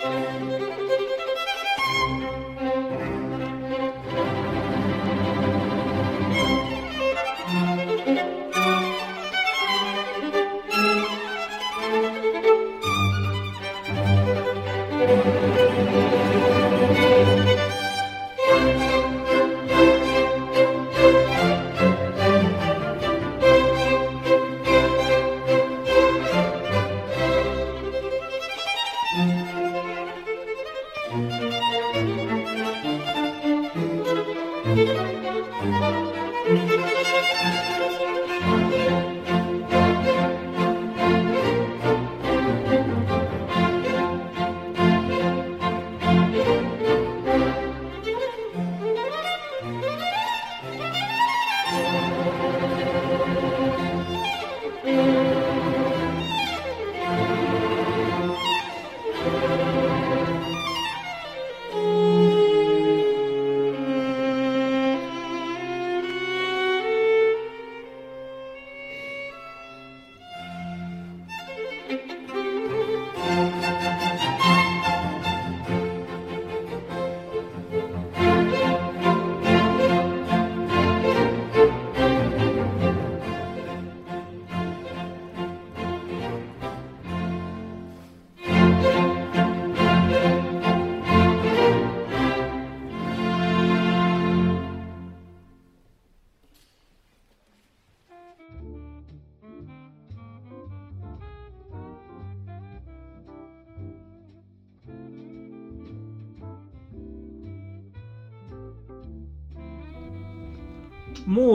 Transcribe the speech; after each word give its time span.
Música 0.00 0.67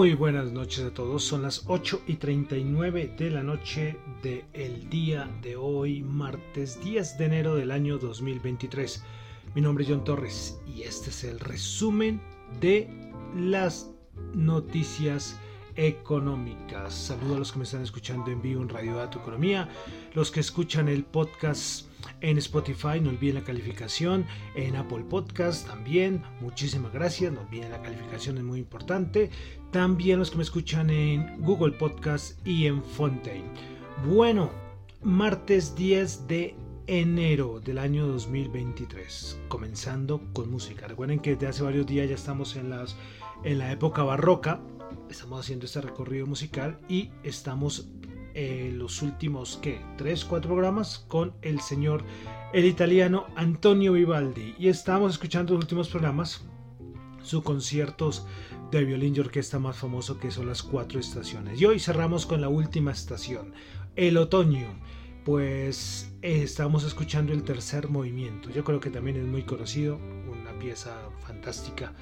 Muy 0.03 0.15
buenas 0.15 0.51
noches 0.51 0.83
a 0.83 0.93
todos, 0.93 1.23
son 1.23 1.43
las 1.43 1.63
8 1.67 2.01
y 2.07 2.15
39 2.15 3.15
de 3.17 3.29
la 3.29 3.41
noche 3.41 3.95
del 4.21 4.89
día 4.89 5.31
de 5.41 5.55
hoy, 5.55 6.01
martes 6.03 6.77
10 6.83 7.17
de 7.17 7.23
enero 7.23 7.55
del 7.55 7.71
año 7.71 7.97
2023. 7.97 9.01
Mi 9.55 9.61
nombre 9.61 9.85
es 9.85 9.89
John 9.89 10.03
Torres 10.03 10.59
y 10.67 10.81
este 10.81 11.09
es 11.09 11.23
el 11.23 11.39
resumen 11.39 12.19
de 12.59 12.89
las 13.33 13.91
noticias 14.33 15.39
económicas. 15.77 16.93
Saludo 16.93 17.35
a 17.35 17.39
los 17.39 17.53
que 17.53 17.59
me 17.59 17.63
están 17.63 17.83
escuchando 17.83 18.29
en 18.29 18.41
vivo 18.41 18.61
en 18.61 18.67
Radio 18.67 18.97
Dato 18.97 19.19
Economía, 19.19 19.69
los 20.15 20.31
que 20.31 20.41
escuchan 20.41 20.89
el 20.89 21.05
podcast 21.05 21.87
en 22.21 22.37
Spotify, 22.37 22.99
no 23.01 23.09
olviden 23.09 23.35
la 23.35 23.43
calificación, 23.43 24.25
en 24.55 24.75
Apple 24.75 25.03
Podcast 25.09 25.67
también, 25.67 26.23
muchísimas 26.41 26.93
gracias, 26.93 27.33
no 27.33 27.41
olviden 27.41 27.71
la 27.71 27.81
calificación, 27.81 28.37
es 28.37 28.43
muy 28.43 28.59
importante. 28.59 29.29
También 29.71 30.19
los 30.19 30.31
que 30.31 30.37
me 30.37 30.43
escuchan 30.43 30.89
en 30.89 31.41
Google 31.41 31.73
Podcast 31.73 32.45
y 32.47 32.67
en 32.67 32.83
Fontaine. 32.83 33.49
Bueno, 34.07 34.51
martes 35.01 35.75
10 35.75 36.27
de 36.27 36.55
enero 36.87 37.59
del 37.59 37.77
año 37.77 38.07
2023, 38.07 39.39
comenzando 39.47 40.21
con 40.33 40.51
música. 40.51 40.87
Recuerden 40.87 41.19
que 41.19 41.35
desde 41.35 41.47
hace 41.47 41.63
varios 41.63 41.87
días 41.87 42.09
ya 42.09 42.15
estamos 42.15 42.55
en, 42.55 42.73
en 43.43 43.57
la 43.57 43.71
época 43.71 44.03
barroca, 44.03 44.61
estamos 45.09 45.39
haciendo 45.39 45.65
este 45.65 45.81
recorrido 45.81 46.25
musical 46.25 46.79
y 46.89 47.11
estamos 47.23 47.87
en 48.33 48.79
los 48.79 49.01
últimos, 49.01 49.59
¿qué? 49.61 49.81
3, 49.97 50.25
4 50.25 50.49
programas 50.49 51.05
con 51.07 51.33
el 51.41 51.59
señor, 51.61 52.03
el 52.53 52.65
italiano 52.65 53.27
Antonio 53.35 53.93
Vivaldi. 53.93 54.55
Y 54.57 54.67
estamos 54.67 55.13
escuchando 55.13 55.53
los 55.53 55.63
últimos 55.63 55.89
programas, 55.89 56.43
sus 57.21 57.43
conciertos 57.43 58.25
de 58.71 58.85
violín 58.85 59.15
y 59.15 59.19
orquesta 59.19 59.59
más 59.59 59.77
famoso 59.77 60.19
que 60.19 60.31
son 60.31 60.47
las 60.47 60.63
cuatro 60.63 60.99
estaciones. 60.99 61.61
Y 61.61 61.65
hoy 61.65 61.79
cerramos 61.79 62.25
con 62.25 62.41
la 62.41 62.49
última 62.49 62.91
estación, 62.91 63.53
el 63.95 64.17
otoño. 64.17 64.67
Pues 65.23 66.13
eh, 66.21 66.41
estamos 66.43 66.83
escuchando 66.83 67.31
el 67.31 67.43
tercer 67.43 67.87
movimiento. 67.87 68.49
Yo 68.49 68.65
creo 68.65 68.81
que 68.81 68.89
también 68.89 69.15
es 69.15 69.25
muy 69.25 69.43
conocido, 69.43 69.97
una 70.29 70.51
pieza 70.59 70.97
fantástica 71.25 71.93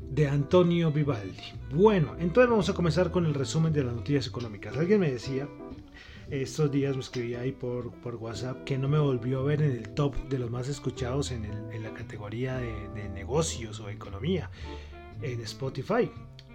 de 0.00 0.28
Antonio 0.28 0.90
Vivaldi. 0.92 1.52
Bueno, 1.72 2.14
entonces 2.18 2.48
vamos 2.48 2.68
a 2.68 2.74
comenzar 2.74 3.10
con 3.10 3.26
el 3.26 3.34
resumen 3.34 3.72
de 3.72 3.84
las 3.84 3.94
noticias 3.94 4.28
económicas. 4.28 4.76
Alguien 4.76 5.00
me 5.00 5.10
decía, 5.10 5.48
estos 6.30 6.70
días 6.70 6.94
me 6.94 7.02
escribía 7.02 7.40
ahí 7.40 7.52
por, 7.52 7.92
por 8.00 8.16
WhatsApp 8.16 8.64
que 8.64 8.78
no 8.78 8.88
me 8.88 8.98
volvió 8.98 9.40
a 9.40 9.44
ver 9.44 9.62
en 9.62 9.72
el 9.72 9.88
top 9.90 10.16
de 10.28 10.38
los 10.38 10.50
más 10.50 10.68
escuchados 10.68 11.30
en, 11.30 11.44
la 11.82 11.92
categoría 11.92 12.56
de, 12.56 12.88
de 12.88 13.08
negocios 13.10 13.80
o 13.80 13.90
economía 13.90 14.50
en 15.22 15.40
Spotify 15.42 16.10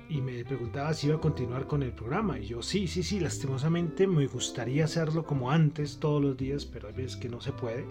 y 0.09 0.21
me 0.21 0.43
preguntaba 0.43 0.93
si 0.93 1.07
iba 1.07 1.17
a 1.17 1.21
continuar 1.21 1.67
con 1.67 1.83
el 1.83 1.91
programa. 1.91 2.39
Y 2.39 2.47
yo, 2.47 2.61
sí, 2.63 2.87
sí, 2.87 3.03
sí, 3.03 3.19
lastimosamente 3.19 4.07
me 4.07 4.25
gustaría 4.25 4.85
hacerlo 4.85 5.23
como 5.23 5.51
antes, 5.51 5.99
todos 5.99 6.21
los 6.21 6.35
días, 6.35 6.65
pero 6.65 6.87
hay 6.87 6.95
veces 6.95 7.15
que 7.17 7.29
no 7.29 7.39
se 7.39 7.51
puede. 7.51 7.85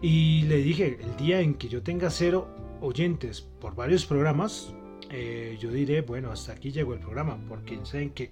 Y 0.00 0.42
le 0.42 0.58
dije, 0.58 0.98
el 1.02 1.16
día 1.16 1.40
en 1.40 1.54
que 1.54 1.68
yo 1.68 1.82
tenga 1.82 2.10
cero 2.10 2.48
oyentes 2.80 3.40
por 3.40 3.74
varios 3.74 4.06
programas, 4.06 4.72
eh, 5.10 5.58
yo 5.60 5.72
diré, 5.72 6.02
bueno, 6.02 6.30
hasta 6.30 6.52
aquí 6.52 6.70
llegó 6.70 6.94
el 6.94 7.00
programa, 7.00 7.38
porque 7.48 7.80
saben 7.84 8.10
que 8.10 8.30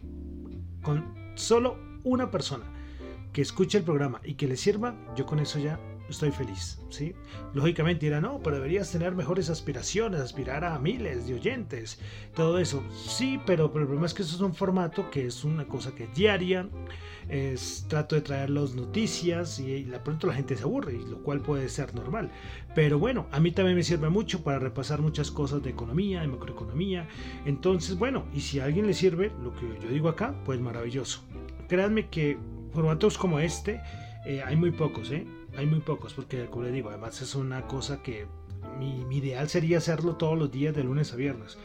con 0.82 1.12
solo 1.34 1.78
una 2.04 2.30
persona 2.30 2.75
que 3.36 3.42
escuche 3.42 3.76
el 3.76 3.84
programa 3.84 4.22
y 4.24 4.32
que 4.32 4.46
le 4.46 4.56
sirva, 4.56 4.96
yo 5.14 5.26
con 5.26 5.40
eso 5.40 5.58
ya 5.58 5.78
estoy 6.08 6.30
feliz, 6.30 6.80
¿sí? 6.88 7.14
Lógicamente 7.52 8.06
dirá, 8.06 8.18
no, 8.18 8.40
pero 8.42 8.56
deberías 8.56 8.90
tener 8.90 9.14
mejores 9.14 9.50
aspiraciones, 9.50 10.22
aspirar 10.22 10.64
a 10.64 10.78
miles 10.78 11.26
de 11.26 11.34
oyentes, 11.34 12.00
todo 12.34 12.58
eso. 12.58 12.82
Sí, 12.94 13.38
pero, 13.44 13.66
el 13.66 13.72
problema 13.72 14.06
es 14.06 14.14
que 14.14 14.22
eso 14.22 14.36
es 14.36 14.40
un 14.40 14.54
formato 14.54 15.10
que 15.10 15.26
es 15.26 15.44
una 15.44 15.66
cosa 15.66 15.94
que 15.94 16.04
es 16.04 16.14
diaria, 16.14 16.66
es, 17.28 17.84
trato 17.90 18.14
de 18.14 18.22
traer 18.22 18.48
las 18.48 18.74
noticias 18.74 19.60
y, 19.60 19.82
de 19.82 20.00
pronto 20.00 20.26
la 20.26 20.32
gente 20.32 20.56
se 20.56 20.62
aburre, 20.62 20.94
lo 20.94 21.22
cual 21.22 21.40
puede 21.42 21.68
ser 21.68 21.94
normal. 21.94 22.30
Pero 22.74 22.98
bueno, 22.98 23.26
a 23.32 23.38
mí 23.38 23.52
también 23.52 23.76
me 23.76 23.82
sirve 23.82 24.08
mucho 24.08 24.42
para 24.44 24.58
repasar 24.58 25.02
muchas 25.02 25.30
cosas 25.30 25.62
de 25.62 25.68
economía, 25.68 26.22
de 26.22 26.28
macroeconomía. 26.28 27.06
Entonces, 27.44 27.98
bueno, 27.98 28.24
y 28.32 28.40
si 28.40 28.60
a 28.60 28.64
alguien 28.64 28.86
le 28.86 28.94
sirve 28.94 29.30
lo 29.42 29.52
que 29.52 29.68
yo 29.82 29.90
digo 29.90 30.08
acá, 30.08 30.34
pues 30.46 30.58
maravilloso. 30.58 31.20
Créanme 31.68 32.08
que 32.08 32.38
formatos 32.72 33.18
como 33.18 33.38
este 33.40 33.80
eh, 34.26 34.42
hay 34.44 34.56
muy 34.56 34.72
pocos, 34.72 35.10
¿eh? 35.12 35.26
hay 35.56 35.66
muy 35.66 35.80
pocos, 35.80 36.12
porque 36.14 36.46
como 36.46 36.64
le 36.64 36.72
digo, 36.72 36.90
además 36.90 37.22
es 37.22 37.34
una 37.34 37.62
cosa 37.66 38.02
que 38.02 38.26
mi, 38.78 39.02
ideal 39.16 39.48
sería 39.48 39.78
hacerlo 39.78 40.16
todos 40.16 40.38
los 40.38 40.50
días 40.50 40.74
de 40.74 40.84
lunes 40.84 41.12
a 41.12 41.16
viernes. 41.16 41.58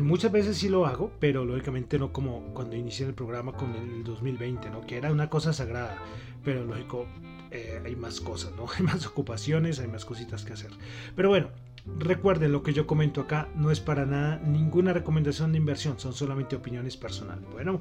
Muchas 0.00 0.32
veces 0.32 0.56
sí 0.56 0.68
lo 0.68 0.86
hago, 0.86 1.12
pero 1.20 1.44
lógicamente 1.44 1.98
no 1.98 2.12
como 2.12 2.52
cuando 2.54 2.74
inicié 2.74 3.06
el 3.06 3.14
programa 3.14 3.52
con 3.52 3.74
el 3.76 4.02
2020, 4.02 4.70
¿no? 4.70 4.80
que 4.80 4.96
era 4.96 5.12
una 5.12 5.30
cosa 5.30 5.52
sagrada, 5.52 5.98
pero 6.42 6.64
lógico, 6.64 7.06
eh, 7.52 7.80
hay 7.84 7.94
más 7.94 8.20
cosas, 8.20 8.52
¿no? 8.56 8.66
hay 8.76 8.82
más 8.82 9.06
ocupaciones, 9.06 9.78
hay 9.78 9.86
más 9.86 10.04
cositas 10.04 10.44
que 10.44 10.54
hacer. 10.54 10.70
Pero 11.14 11.28
bueno, 11.28 11.50
recuerden 11.98 12.52
lo 12.52 12.62
que 12.62 12.72
yo 12.72 12.86
comento 12.86 13.20
acá 13.20 13.48
no 13.54 13.70
es 13.70 13.80
para 13.80 14.06
nada 14.06 14.40
ninguna 14.44 14.92
recomendación 14.92 15.52
de 15.52 15.58
inversión, 15.58 15.98
son 15.98 16.14
solamente 16.14 16.56
opiniones 16.56 16.96
personales. 16.96 17.44
Bueno, 17.52 17.80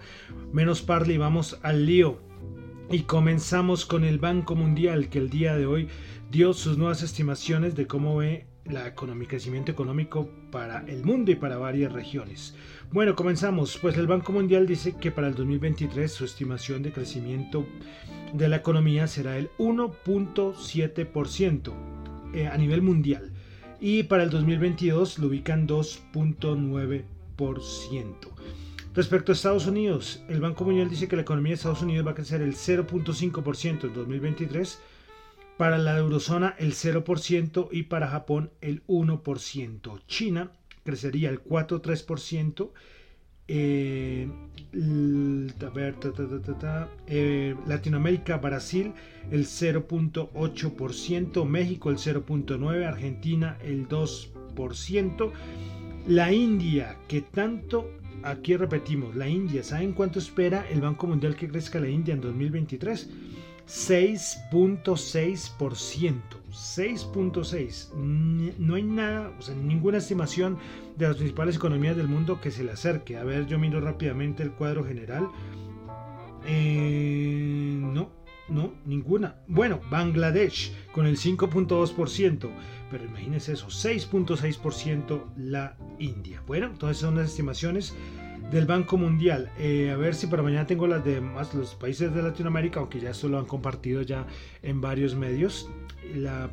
menos 0.52 0.82
parle 0.82 1.14
y 1.14 1.18
vamos 1.18 1.60
al 1.64 1.86
lío. 1.86 2.20
Y 2.92 3.04
comenzamos 3.04 3.86
con 3.86 4.04
el 4.04 4.20
Banco 4.20 4.56
Mundial 4.56 5.10
que 5.10 5.20
el 5.20 5.30
día 5.30 5.56
de 5.56 5.66
hoy 5.66 5.88
dio 6.30 6.54
sus 6.54 6.78
nuevas 6.78 7.02
estimaciones 7.02 7.76
de 7.76 7.88
cómo 7.88 8.18
ve 8.18 8.46
la 8.66 8.88
economía, 8.88 9.28
crecimiento 9.28 9.72
económico 9.72 10.30
para 10.52 10.86
el 10.88 11.04
mundo 11.04 11.32
y 11.32 11.36
para 11.36 11.58
varias 11.58 11.92
regiones. 11.92 12.56
Bueno, 12.92 13.16
comenzamos. 13.16 13.78
Pues 13.78 13.98
el 13.98 14.08
Banco 14.08 14.32
Mundial 14.32 14.68
dice 14.68 14.96
que 14.98 15.12
para 15.12 15.28
el 15.28 15.36
2023 15.36 16.12
su 16.12 16.26
estimación 16.26 16.84
de 16.84 16.92
crecimiento 16.92 17.66
de 18.34 18.48
la 18.48 18.58
economía 18.58 19.08
será 19.08 19.38
el 19.38 19.50
1.7% 19.58 21.74
eh, 22.34 22.48
a 22.48 22.58
nivel 22.58 22.82
mundial 22.82 23.34
y 23.86 24.04
para 24.04 24.24
el 24.24 24.30
2022 24.30 25.20
lo 25.20 25.28
ubican 25.28 25.68
2.9%. 25.68 27.04
Respecto 28.96 29.32
a 29.32 29.36
Estados 29.36 29.68
Unidos, 29.68 30.24
el 30.30 30.40
Banco 30.40 30.64
Mundial 30.64 30.90
dice 30.90 31.10
que 31.10 31.18
la 31.18 31.24
economía 31.24 31.50
de 31.50 31.56
Estados 31.56 31.82
Unidos 31.82 32.08
va 32.08 32.12
a 32.12 32.16
crecer 32.16 32.42
el 32.42 32.56
0.5% 32.56 33.84
en 33.84 33.94
2023, 33.94 34.80
para 35.58 35.78
la 35.78 35.98
eurozona 35.98 36.56
el 36.60 36.72
0% 36.76 37.68
y 37.74 37.84
para 37.84 38.08
Japón 38.08 38.52
el 38.62 38.88
1%. 38.88 40.02
China 40.08 40.54
crecería 40.86 41.30
el 41.30 41.44
4.3%. 41.44 42.72
Latinoamérica, 47.68 48.38
Brasil 48.38 48.94
el 49.32 49.46
0.8%, 49.46 51.46
México 51.46 51.90
el 51.90 51.98
0.9%, 51.98 52.88
Argentina 52.88 53.58
el 53.64 53.88
2%, 53.88 55.32
la 56.08 56.34
India 56.34 56.98
que 57.08 57.22
tanto 57.22 57.90
aquí 58.24 58.56
repetimos, 58.56 59.16
la 59.16 59.28
India, 59.28 59.64
¿saben 59.64 59.94
cuánto 59.94 60.20
espera 60.20 60.64
el 60.70 60.82
Banco 60.82 61.08
Mundial 61.08 61.36
que 61.36 61.50
crezca 61.50 61.80
la 61.80 61.90
India 61.90 62.14
en 62.14 62.22
2023? 62.22 63.10
6.6%. 63.68 66.43
6.6. 66.54 67.94
No 67.94 68.76
hay 68.76 68.84
nada, 68.84 69.34
o 69.38 69.42
sea, 69.42 69.56
ninguna 69.56 69.98
estimación 69.98 70.58
de 70.98 71.08
las 71.08 71.18
principales 71.18 71.56
economías 71.56 71.98
del 71.98 72.08
mundo 72.08 72.40
que 72.40 72.52
se 72.52 72.64
le 72.64 72.72
acerque. 72.72 73.18
A 73.18 73.24
ver, 73.24 73.48
yo 73.48 73.58
miro 73.58 73.82
rápidamente 73.82 74.44
el 74.44 74.52
cuadro 74.52 74.86
general. 74.86 75.28
Eh, 76.46 77.78
no, 77.80 78.12
no, 78.50 78.74
ninguna. 78.86 79.38
Bueno, 79.48 79.82
Bangladesh 79.90 80.74
con 80.92 81.08
el 81.08 81.18
5.2%, 81.18 82.50
pero 82.92 83.06
imagínense 83.06 83.54
eso, 83.54 83.68
6.6% 83.68 85.24
la 85.36 85.76
India. 86.00 86.44
Bueno, 86.46 86.68
entonces 86.68 86.98
son 86.98 87.16
las 87.16 87.30
estimaciones 87.30 87.96
del 88.52 88.66
Banco 88.66 88.98
Mundial. 88.98 89.52
Eh, 89.58 89.92
a 89.92 89.98
ver 89.98 90.16
si 90.16 90.28
para 90.28 90.44
mañana 90.44 90.66
tengo 90.66 90.88
las 90.88 91.04
de 91.04 91.22
más 91.22 91.54
los 91.54 91.76
países 91.76 92.14
de 92.14 92.22
Latinoamérica, 92.22 92.80
aunque 92.80 93.00
ya 93.00 93.12
esto 93.12 93.28
lo 93.28 93.40
han 93.40 93.46
compartido 93.46 94.02
ya 94.02 94.26
en 94.62 94.82
varios 94.82 95.16
medios. 95.16 95.70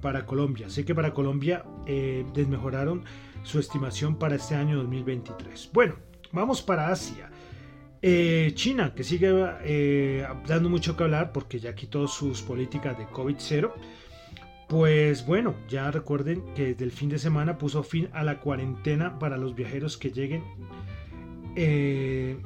Para 0.00 0.25
Colombia, 0.25 0.70
sé 0.70 0.84
que 0.84 0.94
para 0.94 1.12
Colombia 1.12 1.64
eh, 1.87 2.25
desmejoraron 2.32 3.04
su 3.42 3.58
estimación 3.58 4.16
para 4.16 4.37
este 4.37 4.54
año 4.54 4.76
2023. 4.78 5.70
Bueno, 5.72 5.96
vamos 6.32 6.62
para 6.62 6.88
Asia. 6.88 7.31
Eh, 8.00 8.52
China, 8.54 8.94
que 8.94 9.04
sigue 9.04 9.28
dando 10.46 10.70
mucho 10.70 10.96
que 10.96 11.02
hablar 11.02 11.32
porque 11.32 11.58
ya 11.58 11.75
quitó 11.75 12.06
sus 12.06 12.40
políticas 12.40 12.96
de 12.96 13.06
COVID-0. 13.08 13.72
Pues 14.70 15.26
bueno, 15.26 15.56
ya 15.69 15.90
recuerden 15.90 16.44
que 16.54 16.66
desde 16.66 16.84
el 16.84 16.92
fin 16.92 17.09
de 17.09 17.18
semana 17.18 17.59
puso 17.59 17.82
fin 17.82 18.09
a 18.12 18.23
la 18.23 18.38
cuarentena 18.38 19.18
para 19.18 19.37
los 19.37 19.56
viajeros 19.56 19.99
que 19.99 20.12
lleguen, 20.12 20.44
eh, 21.57 22.37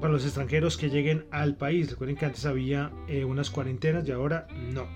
para 0.00 0.12
los 0.12 0.24
extranjeros 0.24 0.76
que 0.76 0.90
lleguen 0.90 1.24
al 1.30 1.56
país. 1.56 1.90
Recuerden 1.90 2.16
que 2.16 2.26
antes 2.26 2.44
había 2.46 2.90
unas 3.26 3.50
cuarentenas 3.50 4.06
y 4.06 4.12
ahora 4.12 4.46
no. 4.72 4.86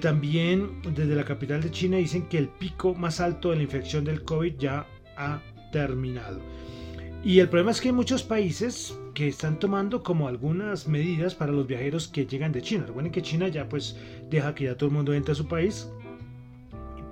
también 0.00 0.82
desde 0.94 1.14
la 1.14 1.24
capital 1.24 1.62
de 1.62 1.70
China 1.70 1.98
dicen 1.98 2.28
que 2.28 2.38
el 2.38 2.48
pico 2.48 2.94
más 2.94 3.20
alto 3.20 3.50
de 3.50 3.56
la 3.56 3.62
infección 3.62 4.04
del 4.04 4.24
COVID 4.24 4.54
ya 4.58 4.86
ha 5.16 5.40
terminado. 5.72 6.40
Y 7.24 7.38
el 7.38 7.48
problema 7.48 7.70
es 7.70 7.80
que 7.80 7.88
hay 7.88 7.94
muchos 7.94 8.24
países 8.24 8.98
que 9.14 9.28
están 9.28 9.58
tomando 9.58 10.02
como 10.02 10.26
algunas 10.26 10.88
medidas 10.88 11.34
para 11.36 11.52
los 11.52 11.68
viajeros 11.68 12.08
que 12.08 12.26
llegan 12.26 12.50
de 12.50 12.62
China. 12.62 12.84
Recuerden 12.86 13.12
que 13.12 13.22
China 13.22 13.46
ya 13.46 13.68
pues 13.68 13.96
deja 14.28 14.54
que 14.54 14.64
ya 14.64 14.76
todo 14.76 14.88
el 14.88 14.94
mundo 14.96 15.14
entre 15.14 15.32
a 15.32 15.36
su 15.36 15.46
país. 15.46 15.88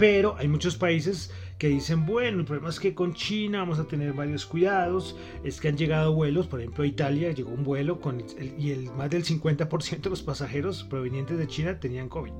Pero 0.00 0.34
hay 0.38 0.48
muchos 0.48 0.76
países 0.76 1.30
que 1.58 1.68
dicen, 1.68 2.06
bueno, 2.06 2.38
el 2.38 2.46
problema 2.46 2.70
es 2.70 2.80
que 2.80 2.94
con 2.94 3.12
China 3.12 3.58
vamos 3.58 3.78
a 3.78 3.84
tener 3.84 4.14
varios 4.14 4.46
cuidados, 4.46 5.14
es 5.44 5.60
que 5.60 5.68
han 5.68 5.76
llegado 5.76 6.14
vuelos, 6.14 6.46
por 6.46 6.58
ejemplo 6.58 6.84
a 6.84 6.86
Italia 6.86 7.32
llegó 7.32 7.50
un 7.50 7.64
vuelo 7.64 8.00
con 8.00 8.24
y 8.58 8.70
el, 8.70 8.90
más 8.92 9.10
del 9.10 9.24
50% 9.24 10.00
de 10.00 10.08
los 10.08 10.22
pasajeros 10.22 10.84
provenientes 10.84 11.36
de 11.36 11.46
China 11.46 11.78
tenían 11.78 12.08
COVID. 12.08 12.32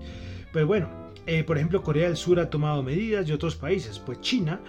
Pero 0.54 0.66
bueno, 0.66 0.88
eh, 1.26 1.44
por 1.44 1.58
ejemplo 1.58 1.82
Corea 1.82 2.06
del 2.06 2.16
Sur 2.16 2.40
ha 2.40 2.48
tomado 2.48 2.82
medidas 2.82 3.28
y 3.28 3.32
otros 3.32 3.56
países, 3.56 3.98
pues 3.98 4.22
China 4.22 4.62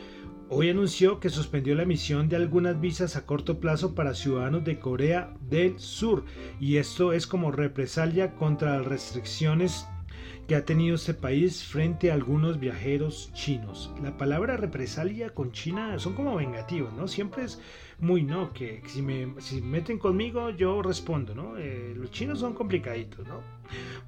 hoy 0.50 0.70
anunció 0.70 1.22
que 1.22 1.30
suspendió 1.30 1.76
la 1.76 1.84
emisión 1.84 2.28
de 2.28 2.36
algunas 2.36 2.82
visas 2.82 3.16
a 3.16 3.26
corto 3.26 3.62
plazo 3.62 3.96
para 3.96 4.14
ciudadanos 4.14 4.66
de 4.66 4.80
Corea 4.80 5.34
del 5.50 5.80
Sur 5.80 6.26
y 6.60 6.76
esto 6.76 7.14
es 7.14 7.26
como 7.26 7.54
represalia 7.54 8.36
contra 8.36 8.80
las 8.80 8.86
restricciones 8.86 9.88
que 10.48 10.56
ha 10.56 10.66
tenido 10.66 10.96
este 10.96 11.14
país 11.14 11.64
frente 11.64 12.12
a 12.12 12.14
algunos 12.14 12.60
viajeros 12.60 13.32
chinos. 13.34 13.92
La 14.02 14.18
palabra 14.18 14.58
represalia 14.58 15.30
con 15.30 15.52
China 15.52 15.98
son 16.00 16.14
como 16.14 16.36
vengativos, 16.36 16.94
¿no? 16.94 17.08
Siempre 17.08 17.46
es 17.46 17.62
muy, 18.00 18.24
¿no? 18.24 18.52
Que 18.52 18.82
si 18.88 19.02
me 19.02 19.34
si 19.40 19.62
meten 19.62 19.98
conmigo 19.98 20.50
yo 20.50 20.82
respondo, 20.82 21.34
¿no? 21.36 21.58
Eh, 21.58 21.94
los 21.96 22.12
chinos 22.12 22.40
son 22.40 22.54
complicaditos, 22.54 23.26
¿no? 23.28 23.42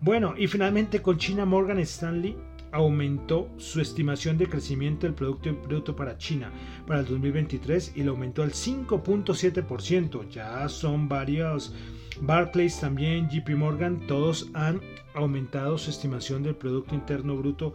Bueno, 0.02 0.34
y 0.38 0.48
finalmente 0.48 1.02
con 1.02 1.18
China 1.18 1.46
Morgan 1.46 1.80
Stanley 1.80 2.36
aumentó 2.74 3.50
su 3.58 3.80
estimación 3.80 4.38
de 4.38 4.48
crecimiento 4.48 5.06
del 5.06 5.14
Producto 5.14 5.96
para 5.96 6.18
China 6.18 6.52
para 6.88 7.02
el 7.02 7.06
2023 7.06 7.94
y 7.96 8.04
lo 8.04 8.12
aumentó 8.12 8.42
al 8.42 8.52
5.7%. 8.52 10.28
Ya 10.30 10.68
son 10.68 11.08
varios, 11.08 11.74
Barclays 12.20 12.80
también, 12.80 13.30
JP 13.30 13.50
Morgan, 13.52 14.08
todos 14.08 14.50
han 14.56 14.82
aumentado 15.14 15.78
su 15.78 15.90
estimación 15.90 16.44
del 16.44 16.56
Producto 16.56 16.96
Interno 16.96 17.36
Bruto 17.36 17.74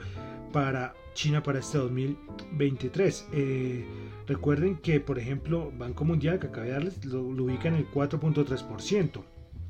para 0.52 0.94
China 1.14 1.42
para 1.42 1.58
este 1.58 1.78
2023. 1.78 3.28
Eh, 3.32 3.86
Recuerden 4.28 4.76
que, 4.76 5.00
por 5.00 5.18
ejemplo, 5.18 5.72
Banco 5.78 6.04
Mundial, 6.04 6.38
que 6.38 6.48
acabé 6.48 6.66
de 6.66 6.72
darles, 6.74 7.02
lo, 7.06 7.22
ubica 7.22 7.68
en 7.68 7.76
el 7.76 7.90
4.3%. 7.90 9.22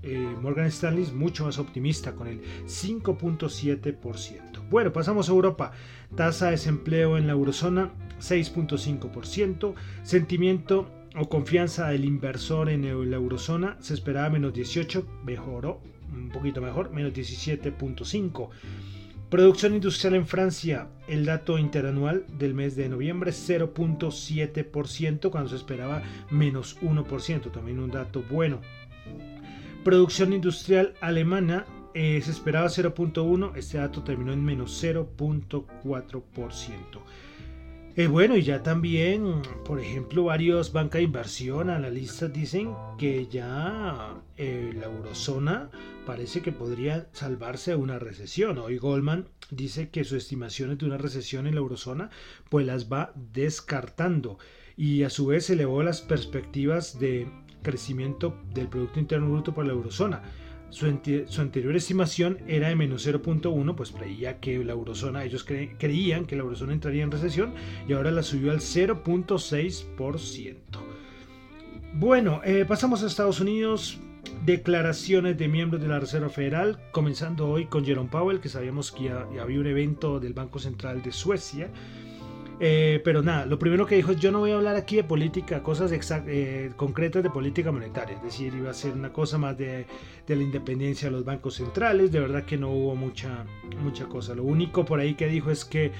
Eh, 0.02 0.34
Morgan 0.42 0.66
Stanley 0.66 1.04
es 1.04 1.12
mucho 1.12 1.44
más 1.44 1.58
optimista 1.58 2.16
con 2.16 2.26
el 2.26 2.42
5.7%. 2.66 4.68
Bueno, 4.68 4.92
pasamos 4.92 5.28
a 5.28 5.32
Europa. 5.32 5.70
Tasa 6.16 6.46
de 6.46 6.52
desempleo 6.52 7.16
en 7.16 7.28
la 7.28 7.34
eurozona 7.34 7.92
6.5%. 8.20 9.74
Sentimiento 10.02 10.90
o 11.16 11.28
confianza 11.28 11.88
del 11.88 12.04
inversor 12.04 12.68
en 12.68 12.82
la 12.82 13.16
eurozona 13.16 13.76
se 13.78 13.94
esperaba 13.94 14.28
menos 14.28 14.52
18, 14.52 15.06
mejoró 15.24 15.80
un 16.12 16.30
poquito 16.30 16.60
mejor, 16.60 16.90
menos 16.90 17.12
17.5. 17.12 18.50
Producción 19.30 19.74
industrial 19.74 20.14
en 20.14 20.26
Francia, 20.26 20.88
el 21.06 21.26
dato 21.26 21.58
interanual 21.58 22.24
del 22.38 22.54
mes 22.54 22.76
de 22.76 22.88
noviembre 22.88 23.30
0.7% 23.30 25.30
cuando 25.30 25.50
se 25.50 25.56
esperaba 25.56 26.02
menos 26.30 26.80
1%, 26.80 27.52
también 27.52 27.78
un 27.78 27.90
dato 27.90 28.24
bueno. 28.30 28.62
Producción 29.84 30.32
industrial 30.32 30.94
alemana 31.00 31.66
eh, 31.92 32.22
se 32.22 32.30
esperaba 32.30 32.68
0.1, 32.68 33.54
este 33.56 33.76
dato 33.76 34.02
terminó 34.02 34.32
en 34.32 34.42
menos 34.42 34.82
0.4%. 34.82 35.62
Eh, 37.98 38.06
bueno, 38.06 38.36
y 38.36 38.42
ya 38.42 38.62
también, 38.62 39.42
por 39.64 39.80
ejemplo, 39.80 40.22
varios 40.22 40.72
bancos 40.72 40.98
de 40.98 41.02
inversión, 41.02 41.68
analistas 41.68 42.32
dicen 42.32 42.72
que 42.96 43.26
ya 43.26 44.14
eh, 44.36 44.72
la 44.78 44.86
eurozona 44.86 45.68
parece 46.06 46.40
que 46.40 46.52
podría 46.52 47.08
salvarse 47.10 47.72
de 47.72 47.76
una 47.78 47.98
recesión. 47.98 48.58
Hoy 48.58 48.78
Goldman 48.78 49.26
dice 49.50 49.90
que 49.90 50.04
sus 50.04 50.18
estimaciones 50.18 50.78
de 50.78 50.86
una 50.86 50.96
recesión 50.96 51.48
en 51.48 51.56
la 51.56 51.60
eurozona 51.60 52.10
pues 52.48 52.64
las 52.64 52.88
va 52.88 53.12
descartando 53.16 54.38
y 54.76 55.02
a 55.02 55.10
su 55.10 55.26
vez 55.26 55.50
elevó 55.50 55.82
las 55.82 56.00
perspectivas 56.00 57.00
de 57.00 57.26
crecimiento 57.64 58.40
del 58.54 58.68
Producto 58.68 59.00
Interno 59.00 59.28
Bruto 59.28 59.56
para 59.56 59.66
la 59.66 59.74
eurozona 59.74 60.22
su, 60.70 60.86
anterior 60.86 61.74
estimación 61.76 62.38
era 62.46 62.68
de 62.68 62.76
menos 62.76 63.06
0.1, 63.06 63.74
pues 63.74 63.90
creía 63.92 64.38
que 64.38 64.62
la 64.64 64.72
eurozona, 64.72 65.24
ellos 65.24 65.44
creían 65.44 66.26
que 66.26 66.36
la 66.36 66.42
eurozona 66.42 66.72
entraría 66.74 67.04
en 67.04 67.10
recesión 67.10 67.54
y 67.88 67.94
ahora 67.94 68.10
la 68.10 68.22
subió 68.22 68.52
al 68.52 68.60
0.6%. 68.60 70.56
Bueno, 71.94 72.42
eh, 72.44 72.64
pasamos 72.68 73.02
a 73.02 73.06
Estados 73.06 73.40
Unidos. 73.40 73.98
Declaraciones 74.44 75.38
de 75.38 75.48
miembros 75.48 75.80
de 75.82 75.88
la 75.88 75.98
Reserva 76.00 76.28
Federal, 76.28 76.78
comenzando 76.92 77.48
hoy 77.48 77.64
con 77.66 77.84
Jerome 77.84 78.10
Powell, 78.10 78.40
que 78.40 78.48
sabíamos 78.48 78.92
que 78.92 79.04
ya 79.04 79.26
había 79.40 79.58
un 79.58 79.66
evento 79.66 80.20
del 80.20 80.34
Banco 80.34 80.58
Central 80.58 81.02
de 81.02 81.12
Suecia 81.12 81.70
eh, 82.60 83.00
pero 83.04 83.22
nada, 83.22 83.46
lo 83.46 83.58
primero 83.58 83.86
que 83.86 83.94
dijo 83.94 84.10
es 84.12 84.18
yo 84.18 84.32
no 84.32 84.40
voy 84.40 84.50
a 84.50 84.56
hablar 84.56 84.74
aquí 84.74 84.96
de 84.96 85.04
política, 85.04 85.62
cosas 85.62 85.92
eh, 86.26 86.72
concretas 86.76 87.22
de 87.22 87.30
política 87.30 87.70
monetaria, 87.70 88.16
es 88.16 88.22
decir, 88.22 88.52
iba 88.54 88.70
a 88.70 88.74
ser 88.74 88.94
una 88.94 89.12
cosa 89.12 89.38
más 89.38 89.56
de, 89.56 89.86
la 90.26 90.42
independencia 90.42 91.08
de 91.08 91.12
los 91.12 91.24
bancos 91.24 91.54
centrales, 91.54 92.10
de 92.10 92.18
verdad 92.18 92.44
que 92.44 92.58
no 92.58 92.70
hubo 92.70 92.96
mucha, 92.96 93.44
mucha 93.80 94.06
cosa. 94.06 94.34
Lo 94.34 94.42
único 94.42 94.84
por 94.84 94.98
ahí 94.98 95.14
que 95.14 95.28
dijo 95.28 95.50
es 95.50 95.64
que 95.64 95.92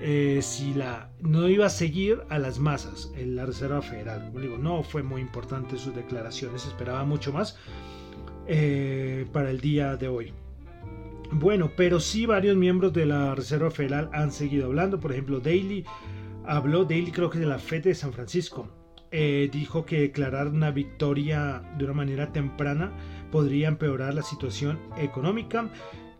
eh, 0.00 0.40
si 0.42 0.74
la 0.74 1.10
no 1.20 1.48
iba 1.48 1.66
a 1.66 1.70
seguir 1.70 2.22
a 2.30 2.38
las 2.38 2.58
masas 2.58 3.12
en 3.16 3.36
la 3.36 3.46
Reserva 3.46 3.82
Federal. 3.82 4.32
digo, 4.40 4.56
no 4.56 4.82
fue 4.82 5.02
muy 5.02 5.20
importante 5.20 5.76
sus 5.78 5.94
declaraciones, 5.94 6.66
esperaba 6.66 7.04
mucho 7.04 7.32
más 7.32 7.58
para 9.32 9.50
el 9.50 9.60
día 9.60 9.96
de 9.96 10.08
hoy. 10.08 10.32
Bueno, 11.32 11.72
pero 11.76 12.00
sí 12.00 12.26
varios 12.26 12.56
miembros 12.56 12.92
de 12.92 13.06
la 13.06 13.34
Reserva 13.34 13.70
Federal 13.70 14.10
han 14.12 14.30
seguido 14.32 14.66
hablando. 14.66 15.00
Por 15.00 15.12
ejemplo, 15.12 15.40
Daly 15.40 15.84
habló, 16.44 16.84
Daly 16.84 17.10
creo 17.10 17.30
que 17.30 17.38
de 17.38 17.46
la 17.46 17.58
FED 17.58 17.84
de 17.84 17.94
San 17.94 18.12
Francisco. 18.12 18.68
Eh, 19.12 19.48
dijo 19.52 19.86
que 19.86 20.00
declarar 20.00 20.48
una 20.48 20.70
victoria 20.72 21.62
de 21.78 21.84
una 21.84 21.94
manera 21.94 22.32
temprana 22.32 22.92
podría 23.30 23.68
empeorar 23.68 24.14
la 24.14 24.22
situación 24.22 24.80
económica, 24.98 25.70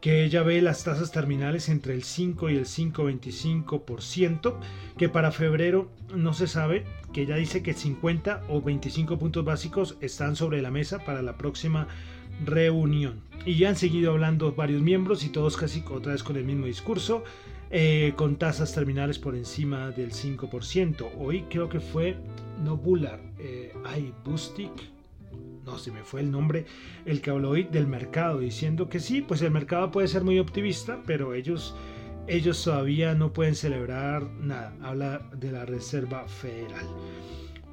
que 0.01 0.25
ella 0.25 0.43
ve 0.43 0.63
las 0.63 0.85
tasas 0.85 1.11
terminales 1.11 1.69
entre 1.69 1.95
el 1.95 2.05
5 2.05 2.51
y 2.51 2.57
el 2.57 2.65
5,25%, 2.65 4.55
que 4.97 5.09
para 5.09 5.33
febrero 5.33 5.91
no 6.15 6.33
se 6.33 6.47
sabe, 6.47 6.85
que 7.13 7.23
ella 7.23 7.37
dice 7.37 7.63
que 7.63 7.75
50 7.75 8.43
o 8.49 8.63
25 8.63 9.19
puntos 9.19 9.45
básicos 9.45 9.97
están 10.01 10.37
sobre 10.37 10.63
la 10.63 10.71
mesa 10.71 10.99
para 11.01 11.23
la 11.23 11.37
próxima 11.37 11.89
reunión. 12.45 13.21
Y 13.45 13.57
ya 13.57 13.69
han 13.69 13.77
seguido 13.77 14.13
hablando 14.13 14.53
varios 14.53 14.83
miembros 14.83 15.25
y 15.25 15.29
todos 15.29 15.57
casi 15.57 15.85
otra 15.91 16.13
vez 16.13 16.23
con 16.23 16.37
el 16.37 16.45
mismo 16.45 16.67
discurso, 16.67 17.23
eh, 17.71 18.13
con 18.17 18.37
tasas 18.37 18.75
terminales 18.75 19.19
por 19.19 19.35
encima 19.35 19.91
del 19.91 20.13
5%. 20.13 21.11
Hoy 21.19 21.43
creo 21.43 21.69
que 21.69 21.81
fue, 21.81 22.17
no 22.65 22.77
Bullard, 22.77 23.21
eh, 23.39 23.73
ay, 23.85 24.13
Bustic, 24.25 24.71
no 25.65 25.79
se 25.79 25.91
me 25.91 26.05
fue 26.05 26.21
el 26.21 26.31
nombre, 26.31 26.65
el 27.05 27.21
que 27.21 27.31
habló 27.31 27.51
hoy 27.51 27.65
del 27.65 27.87
mercado, 27.89 28.39
diciendo 28.39 28.89
que 28.89 29.01
sí, 29.01 29.21
pues 29.21 29.43
el 29.43 29.51
mercado 29.51 29.91
puede 29.91 30.09
ser 30.09 30.23
muy 30.23 30.39
optimista, 30.39 31.03
pero 31.07 31.35
ellos, 31.35 31.75
ellos 32.29 32.63
todavía 32.63 33.15
no 33.15 33.33
pueden 33.33 33.57
celebrar 33.57 34.23
nada. 34.41 34.75
Habla 34.81 35.29
de 35.37 35.53
la 35.53 35.67
Reserva 35.67 36.29
Federal. 36.29 36.87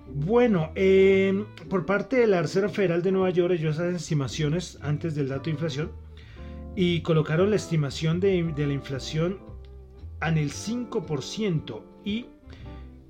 Bueno, 0.07 0.72
em, 0.75 1.45
por 1.69 1.86
parte 1.86 2.17
de 2.17 2.27
la 2.27 2.41
Reserva 2.41 2.69
Federal 2.69 3.01
de 3.01 3.12
Nueva 3.12 3.29
York, 3.29 3.53
ellos 3.53 3.79
hacen 3.79 3.95
estimaciones 3.95 4.77
antes 4.81 5.15
del 5.15 5.29
dato 5.29 5.45
de 5.45 5.51
inflación 5.51 5.91
y 6.75 7.01
colocaron 7.01 7.50
la 7.50 7.55
estimación 7.55 8.19
de, 8.19 8.53
la 8.55 8.74
inflación 8.74 9.39
en 10.22 10.38
el 10.38 10.51
5% 10.51 11.81
y, 12.03 12.25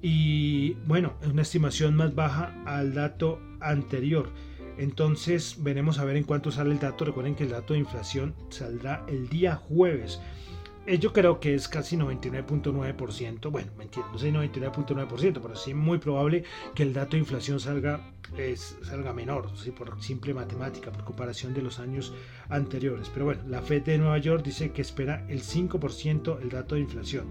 y, 0.01 0.73
bueno, 0.85 1.13
es 1.21 1.29
una 1.29 1.41
estimación 1.41 1.95
más 1.95 2.13
baja 2.13 2.53
al 2.65 2.93
dato 2.93 3.39
anterior. 3.59 4.29
Entonces 4.77 5.57
veremos 5.59 5.99
a 5.99 6.05
ver 6.05 6.17
en 6.17 6.23
cuánto 6.23 6.51
sale 6.51 6.71
el 6.71 6.79
dato. 6.79 7.05
Recuerden 7.05 7.35
que 7.35 7.43
el 7.43 7.51
dato 7.51 7.73
de 7.73 7.79
inflación 7.79 8.33
saldrá 8.49 9.05
el 9.07 9.29
día 9.29 9.55
jueves. 9.55 10.19
Eh, 10.85 10.99
yo 10.99 11.13
creo 11.13 11.39
que 11.39 11.55
es 11.55 11.69
casi 11.69 11.95
99.9%, 11.95 13.49
bueno, 13.49 13.71
me 13.77 13.85
entiendo, 13.85 14.11
no 14.11 14.17
sé 14.17 14.33
99.9%, 14.33 15.39
pero 15.41 15.55
sí 15.55 15.73
muy 15.73 15.97
probable 15.97 16.43
que 16.75 16.83
el 16.83 16.93
dato 16.93 17.11
de 17.11 17.19
inflación 17.19 17.59
salga, 17.61 18.11
salga 18.81 19.13
menor, 19.13 19.49
por 19.77 20.01
simple 20.03 20.33
matemática, 20.33 20.91
por 20.91 21.05
comparación 21.05 21.53
de 21.53 21.61
los 21.61 21.79
años 21.79 22.13
anteriores. 22.49 23.09
Pero 23.13 23.25
bueno, 23.25 23.43
la 23.47 23.61
Fed 23.61 23.83
de 23.83 23.97
Nueva 23.97 24.17
York 24.17 24.43
dice 24.43 24.71
que 24.71 24.81
espera 24.81 25.25
el 25.29 25.41
5% 25.41 26.41
el 26.41 26.49
dato 26.49 26.75
de 26.75 26.81
inflación. 26.81 27.27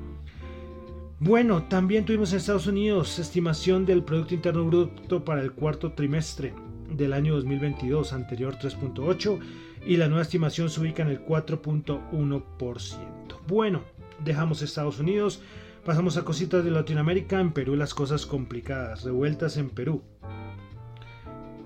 Bueno, 1.21 1.65
también 1.65 2.07
tuvimos 2.07 2.33
en 2.33 2.39
Estados 2.39 2.67
Unidos 2.67 3.19
estimación 3.19 3.85
del 3.85 4.03
Producto 4.03 4.35
Interno 4.35 4.65
Bruto 4.65 5.25
para 5.25 5.43
el 5.43 5.53
cuarto 5.53 5.93
trimestre 5.93 6.55
del 6.89 7.13
año 7.13 7.35
2022, 7.35 8.15
anterior 8.15 8.57
3.8 8.59 9.39
y 9.87 9.99
la 9.99 10.09
nueva 10.09 10.23
estimación 10.23 10.71
se 10.71 10.81
ubica 10.81 11.03
en 11.03 11.11
el 11.11 11.25
4.1%. 11.25 13.12
Bueno, 13.47 13.83
dejamos 14.25 14.63
Estados 14.63 15.01
Unidos, 15.01 15.41
pasamos 15.85 16.17
a 16.17 16.25
cositas 16.25 16.65
de 16.65 16.71
Latinoamérica, 16.71 17.41
en 17.41 17.53
Perú 17.53 17.75
las 17.75 17.93
cosas 17.93 18.25
complicadas, 18.25 19.03
revueltas 19.03 19.57
en 19.57 19.71
Perú. 19.71 20.03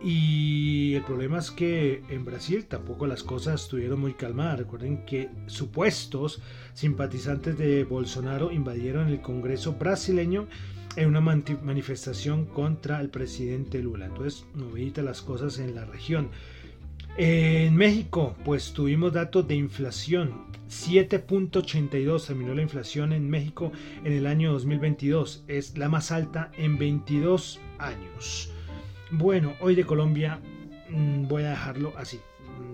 Y 0.02 0.94
el 0.94 1.02
problema 1.02 1.38
es 1.38 1.50
que 1.50 2.02
en 2.08 2.24
Brasil 2.24 2.66
tampoco 2.66 3.06
las 3.06 3.22
cosas 3.22 3.62
estuvieron 3.62 4.00
muy 4.00 4.14
calmadas. 4.14 4.60
Recuerden 4.60 5.04
que 5.04 5.30
supuestos 5.46 6.40
simpatizantes 6.74 7.58
de 7.58 7.84
Bolsonaro 7.84 8.52
invadieron 8.52 9.08
el 9.08 9.20
Congreso 9.20 9.72
brasileño 9.72 10.46
en 10.96 11.08
una 11.08 11.20
manifestación 11.20 12.46
contra 12.46 13.00
el 13.00 13.10
presidente 13.10 13.82
Lula. 13.82 14.06
Entonces, 14.06 14.46
medita 14.54 15.02
las 15.02 15.22
cosas 15.22 15.58
en 15.58 15.74
la 15.74 15.84
región. 15.84 16.30
En 17.18 17.74
México, 17.74 18.36
pues 18.44 18.74
tuvimos 18.74 19.14
datos 19.14 19.48
de 19.48 19.54
inflación. 19.54 20.34
7.82 20.68 22.26
terminó 22.26 22.54
la 22.54 22.60
inflación 22.60 23.14
en 23.14 23.30
México 23.30 23.72
en 24.04 24.12
el 24.12 24.26
año 24.26 24.52
2022. 24.52 25.44
Es 25.48 25.78
la 25.78 25.88
más 25.88 26.12
alta 26.12 26.50
en 26.58 26.76
22 26.76 27.58
años. 27.78 28.52
Bueno, 29.10 29.54
hoy 29.60 29.74
de 29.74 29.86
Colombia 29.86 30.40
mm, 30.90 31.26
voy 31.26 31.44
a 31.44 31.50
dejarlo 31.50 31.94
así. 31.96 32.20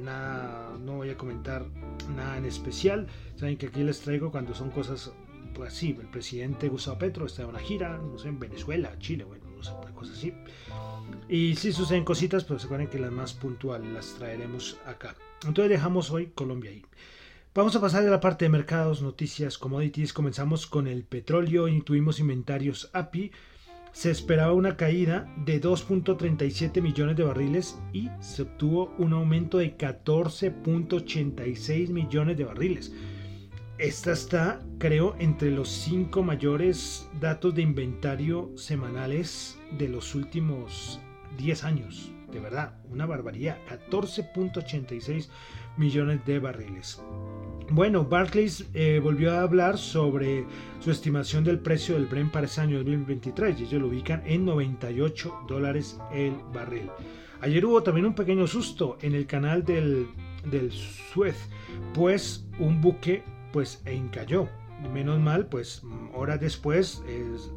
No 0.03 0.97
voy 0.97 1.11
a 1.11 1.17
comentar 1.17 1.65
nada 2.17 2.37
en 2.37 2.45
especial. 2.45 3.07
Saben 3.37 3.57
que 3.57 3.67
aquí 3.67 3.85
les 3.85 4.01
traigo 4.01 4.33
cuando 4.33 4.55
son 4.55 4.71
cosas 4.71 5.13
pues 5.55 5.75
sí, 5.75 5.97
el 6.01 6.09
presidente 6.09 6.69
Gustavo 6.69 6.99
Petro 6.99 7.27
está 7.27 7.43
en 7.43 7.49
una 7.49 7.59
gira, 7.59 7.99
no 7.99 8.19
sé, 8.19 8.29
en 8.29 8.39
Venezuela, 8.39 8.99
Chile, 8.99 9.25
bueno, 9.25 9.42
así. 10.11 10.35
Y 11.28 11.56
si 11.56 11.73
suceden 11.73 12.04
cositas, 12.04 12.44
pues 12.44 12.62
se 12.62 12.66
acuerden 12.66 12.88
que 12.88 12.99
las 12.99 13.12
más 13.12 13.32
puntuales 13.32 13.90
las 13.92 14.14
traeremos 14.14 14.76
acá. 14.87 15.14
Entonces 15.47 15.71
dejamos 15.71 16.11
hoy 16.11 16.32
Colombia 16.35 16.71
ahí. 16.71 16.82
Vamos 17.54 17.76
a 17.76 17.82
pasar 17.82 18.06
a 18.06 18.11
la 18.11 18.21
parte 18.21 18.47
de 18.47 18.49
mercados, 18.49 19.02
noticias, 19.02 19.59
commodities. 19.59 20.14
Comenzamos 20.14 20.66
con 20.66 20.87
el 20.87 21.04
petróleo 21.04 21.68
y 21.68 21.82
tuvimos 21.82 22.18
inventarios 22.18 22.88
API. 22.94 23.30
Se 23.92 24.11
esperaba 24.11 24.54
una 24.54 24.78
caída 24.78 25.30
de 25.44 25.61
2.37 25.61 26.80
millones 26.80 27.14
de 27.16 27.25
barriles 27.25 27.78
y 27.92 28.09
se 28.21 28.40
obtuvo 28.42 28.94
un 28.97 29.12
aumento 29.12 29.59
de 29.59 29.76
14.86 29.76 31.90
millones 31.90 32.38
de 32.38 32.44
barriles. 32.44 32.94
Esta 33.83 34.12
está, 34.12 34.61
creo, 34.79 35.17
entre 35.19 35.51
los 35.51 35.69
cinco 35.69 36.23
mayores 36.23 37.09
datos 37.21 37.53
de 37.53 37.62
inventario 37.62 38.53
semanales 38.55 39.59
de 39.77 39.89
los 39.89 40.15
últimos 40.15 41.01
10 41.37 41.65
años. 41.65 42.12
De 42.31 42.39
verdad, 42.39 42.77
una 42.91 43.07
barbaridad. 43.07 43.59
14.86 43.69 45.29
millones 45.77 46.25
de 46.25 46.39
barriles. 46.39 47.03
Bueno, 47.71 48.05
Barclays 48.05 48.69
eh, 48.73 49.01
volvió 49.03 49.33
a 49.33 49.43
hablar 49.43 49.79
sobre 49.79 50.47
su 50.79 50.93
estimación 50.93 51.43
del 51.43 51.59
precio 51.59 51.97
del 51.97 52.07
Brent 52.07 52.31
para 52.31 52.47
ese 52.47 52.61
año 52.61 52.79
2023 52.79 53.59
y 53.59 53.65
ellos 53.65 53.83
lo 53.83 53.89
ubican 53.89 54.23
en 54.25 54.45
98 54.45 55.47
dólares 55.49 55.99
el 56.12 56.37
barril. 56.55 56.89
Ayer 57.41 57.65
hubo 57.67 57.83
también 57.83 58.07
un 58.07 58.15
pequeño 58.15 58.47
susto 58.47 58.97
en 59.03 59.17
el 59.17 59.27
canal 59.27 59.65
del, 59.65 60.07
del 60.49 60.71
Suez, 60.71 61.49
pues 61.93 62.47
un 62.61 62.81
buque 62.81 63.25
pues 63.52 63.82
encalló 63.85 64.49
menos 64.92 65.21
mal, 65.21 65.47
pues 65.47 65.82
horas 66.12 66.40
después 66.40 67.02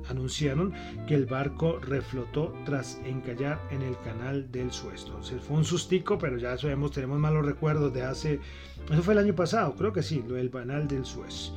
anunciaron 0.09 0.73
que 1.07 1.15
el 1.15 1.25
barco 1.25 1.79
reflotó 1.79 2.53
tras 2.65 2.99
encallar 3.03 3.59
en 3.71 3.81
el 3.81 3.97
canal 3.99 4.51
del 4.51 4.71
Suez. 4.71 5.05
Entonces 5.05 5.41
fue 5.41 5.57
un 5.57 5.65
sustico, 5.65 6.17
pero 6.17 6.37
ya 6.37 6.57
sabemos, 6.57 6.91
tenemos 6.91 7.19
malos 7.19 7.45
recuerdos 7.45 7.93
de 7.93 8.03
hace, 8.03 8.39
eso 8.91 9.01
fue 9.01 9.13
el 9.15 9.19
año 9.19 9.35
pasado, 9.35 9.73
creo 9.75 9.91
que 9.91 10.03
sí, 10.03 10.23
lo 10.27 10.35
del 10.35 10.51
canal 10.51 10.87
del 10.87 11.05
Suez. 11.05 11.51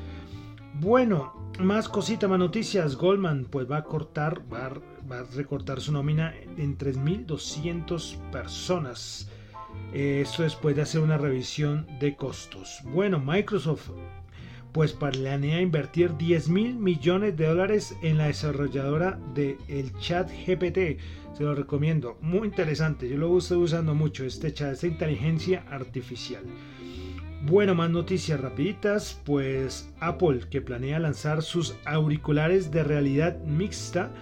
Bueno, 0.80 1.52
más 1.58 1.88
cositas, 1.88 2.30
más 2.30 2.38
noticias. 2.38 2.96
Goldman 2.96 3.46
pues 3.50 3.70
va 3.70 3.78
a 3.78 3.84
cortar, 3.84 4.42
va 4.52 4.70
va 5.10 5.20
a 5.20 5.24
recortar 5.34 5.80
su 5.80 5.90
nómina 5.90 6.34
en 6.56 6.76
3.200 6.76 8.16
personas. 8.30 9.30
Esto 9.92 10.42
después 10.42 10.76
de 10.76 10.82
hacer 10.82 11.00
una 11.00 11.16
revisión 11.16 11.86
de 11.98 12.14
costos. 12.14 12.80
Bueno, 12.84 13.18
Microsoft 13.18 13.90
pues 14.78 14.92
planea 14.92 15.60
invertir 15.60 16.16
10 16.16 16.50
mil 16.50 16.76
millones 16.76 17.36
de 17.36 17.48
dólares 17.48 17.96
en 18.00 18.16
la 18.16 18.28
desarrolladora 18.28 19.18
el 19.34 19.92
chat 19.98 20.30
GPT. 20.30 21.00
Se 21.36 21.42
lo 21.42 21.56
recomiendo, 21.56 22.16
muy 22.20 22.46
interesante. 22.46 23.08
Yo 23.08 23.18
lo 23.18 23.36
estoy 23.36 23.58
usando 23.58 23.96
mucho, 23.96 24.24
este 24.24 24.54
chat, 24.54 24.74
esta 24.74 24.86
inteligencia 24.86 25.64
artificial. 25.68 26.44
Bueno, 27.42 27.74
más 27.74 27.90
noticias 27.90 28.40
rapiditas, 28.40 29.20
pues 29.24 29.92
Apple 29.98 30.42
que 30.48 30.62
planea 30.62 31.00
lanzar 31.00 31.42
sus 31.42 31.74
auriculares 31.84 32.70
de 32.70 32.84
realidad 32.84 33.36
mixta 33.42 34.12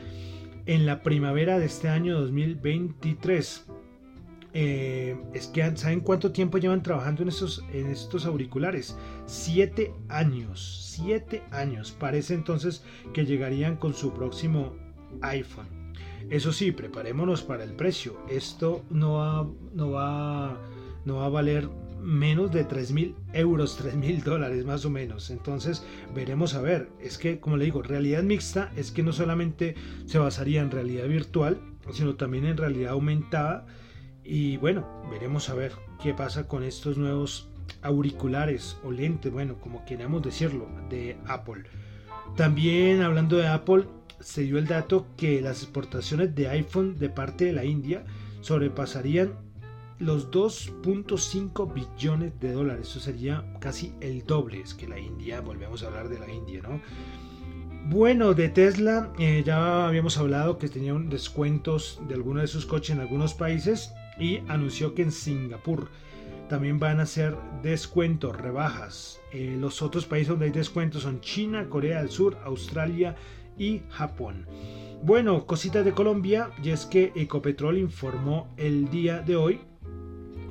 en 0.65 0.87
la 0.87 1.03
primavera 1.03 1.59
de 1.59 1.67
este 1.67 1.91
año 1.91 2.19
2023. 2.19 3.67
Eh, 4.59 5.15
es 5.35 5.49
que 5.49 5.77
¿saben 5.77 6.01
cuánto 6.01 6.33
tiempo 6.33 6.57
llevan 6.57 6.83
trabajando 6.83 7.21
en 7.21 7.29
estos, 7.29 7.63
en 7.75 7.89
estos 7.89 8.25
auriculares? 8.25 8.97
Siete 9.27 9.93
años, 10.09 10.95
siete 10.95 11.43
años. 11.51 11.93
Parece 11.93 12.33
entonces 12.33 12.83
que 13.13 13.27
llegarían 13.27 13.77
con 13.77 13.93
su 13.93 14.15
próximo 14.15 14.75
iPhone. 15.21 15.67
Eso 16.31 16.55
sí, 16.55 16.73
preparémonos 16.73 17.43
para 17.43 17.65
el 17.65 17.73
precio. 17.73 18.19
Esto 18.31 18.83
no 18.89 19.17
va, 19.17 19.47
no 19.75 19.91
va, 19.91 20.59
no 21.05 21.17
va 21.17 21.27
a 21.27 21.29
valer 21.29 21.69
menos 22.03 22.51
de 22.51 22.65
3 22.65 22.93
mil 22.93 23.15
euros, 23.35 23.77
3 23.77 23.95
mil 23.97 24.23
dólares 24.23 24.65
más 24.65 24.87
o 24.87 24.91
menos. 24.91 25.29
Entonces 25.29 25.85
veremos 26.15 26.55
a 26.55 26.63
ver. 26.63 26.89
Es 26.99 27.19
que, 27.19 27.41
como 27.41 27.59
le 27.59 27.67
digo, 27.67 27.83
realidad 27.83 28.23
mixta 28.23 28.73
es 28.75 28.91
que 28.91 29.03
no 29.03 29.13
solamente 29.13 29.75
se 30.07 30.19
basaría 30.19 30.63
en 30.63 30.71
realidad 30.71 31.09
virtual, 31.09 31.61
sino 31.93 32.15
también 32.15 32.47
en 32.47 32.57
realidad 32.57 32.93
aumentada 32.93 33.67
y 34.27 34.57
bueno, 34.57 34.87
veremos 35.11 35.49
a 35.49 35.55
ver 35.55 35.73
qué 36.03 36.15
pasa 36.15 36.49
con 36.49 36.65
estos 36.65 36.99
nuevos 36.99 37.49
auriculares 37.83 38.77
o 38.85 38.91
lentes, 38.91 39.33
bueno, 39.33 39.57
como 39.61 39.85
queramos 39.85 40.23
decirlo, 40.23 40.69
de 40.91 41.17
Apple. 41.27 41.65
También 42.37 43.03
hablando 43.03 43.37
de 43.37 43.47
Apple, 43.47 43.85
se 44.21 44.43
dio 44.43 44.59
el 44.59 44.67
dato 44.67 45.07
que 45.17 45.41
las 45.41 45.63
exportaciones 45.63 46.35
de 46.35 46.49
iPhone 46.49 46.99
de 46.99 47.09
parte 47.09 47.45
de 47.47 47.53
la 47.53 47.65
India 47.65 48.05
sobrepasarían 48.41 49.35
los 49.99 50.31
2.5 50.31 51.73
billones 51.73 52.39
de 52.41 52.53
dólares. 52.53 52.89
Eso 52.89 53.01
sería 53.01 53.45
casi 53.61 53.95
el 54.01 54.27
doble. 54.27 54.61
Es 54.61 54.75
que 54.75 54.89
la 54.89 54.99
India, 54.99 55.41
volvemos 55.41 55.83
a 55.83 55.87
hablar 55.87 56.09
de 56.09 56.19
la 56.19 56.31
India, 56.31 56.61
¿no? 56.63 56.81
Bueno, 57.89 58.35
de 58.35 58.49
Tesla 58.49 59.13
eh, 59.19 59.43
ya 59.47 59.87
habíamos 59.87 60.19
hablado 60.19 60.59
que 60.59 60.69
tenían 60.69 61.09
descuentos 61.09 62.01
de 62.09 62.15
algunos 62.15 62.43
de 62.43 62.49
sus 62.49 62.67
coches 62.67 62.91
en 62.91 63.01
algunos 63.01 63.33
países 63.33 63.95
y 64.19 64.39
anunció 64.49 64.95
que 64.95 65.03
en 65.03 65.13
Singapur 65.13 65.89
también 66.49 66.79
van 66.79 67.01
a 67.01 67.05
hacer 67.05 67.37
descuentos, 67.63 68.37
rebajas. 68.37 69.21
Eh, 69.33 69.57
los 69.59 69.83
otros 69.83 70.07
países 70.07 70.29
donde 70.29 70.47
hay 70.47 70.53
descuentos 70.53 71.03
son 71.03 71.21
China, 71.21 71.69
Corea 71.69 71.99
del 71.99 72.11
Sur, 72.11 72.39
Australia 72.45 73.17
y 73.59 73.83
Japón. 73.91 74.47
Bueno, 75.03 75.47
cositas 75.47 75.85
de 75.85 75.93
Colombia, 75.93 76.51
y 76.63 76.71
es 76.71 76.87
que 76.87 77.13
Ecopetrol 77.15 77.79
informó 77.79 78.49
el 78.57 78.89
día 78.91 79.21
de 79.21 79.37
hoy 79.37 79.61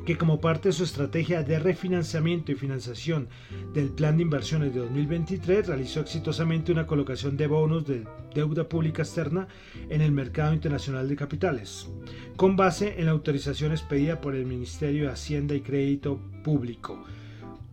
que 0.06 0.18
como 0.18 0.39
parte 0.39 0.70
de 0.70 0.74
su 0.74 0.84
estrategia 0.84 1.41
de 1.41 1.58
refinanciamiento 1.58 2.52
y 2.52 2.56
financiación 2.56 3.28
del 3.74 3.89
plan 3.89 4.18
de 4.18 4.24
inversiones 4.24 4.74
de 4.74 4.82
2023 4.82 5.68
realizó 5.68 6.00
exitosamente 6.00 6.72
una 6.72 6.86
colocación 6.86 7.36
de 7.36 7.48
bonos 7.48 7.88
de 7.88 8.06
deuda 8.34 8.70
pública 8.70 9.02
externa 9.02 9.48
en 9.89 10.02
el 10.02 10.12
mercado 10.12 10.54
internacional 10.54 11.10
de 11.10 11.15
capitales, 11.15 11.89
con 12.36 12.56
base 12.56 13.00
en 13.00 13.06
la 13.06 13.12
autorización 13.12 13.72
expedida 13.72 14.22
por 14.22 14.36
el 14.36 14.46
Ministerio 14.46 15.06
de 15.06 15.13
Hacienda 15.13 15.56
y 15.56 15.62
Crédito 15.62 16.20
Público. 16.44 17.04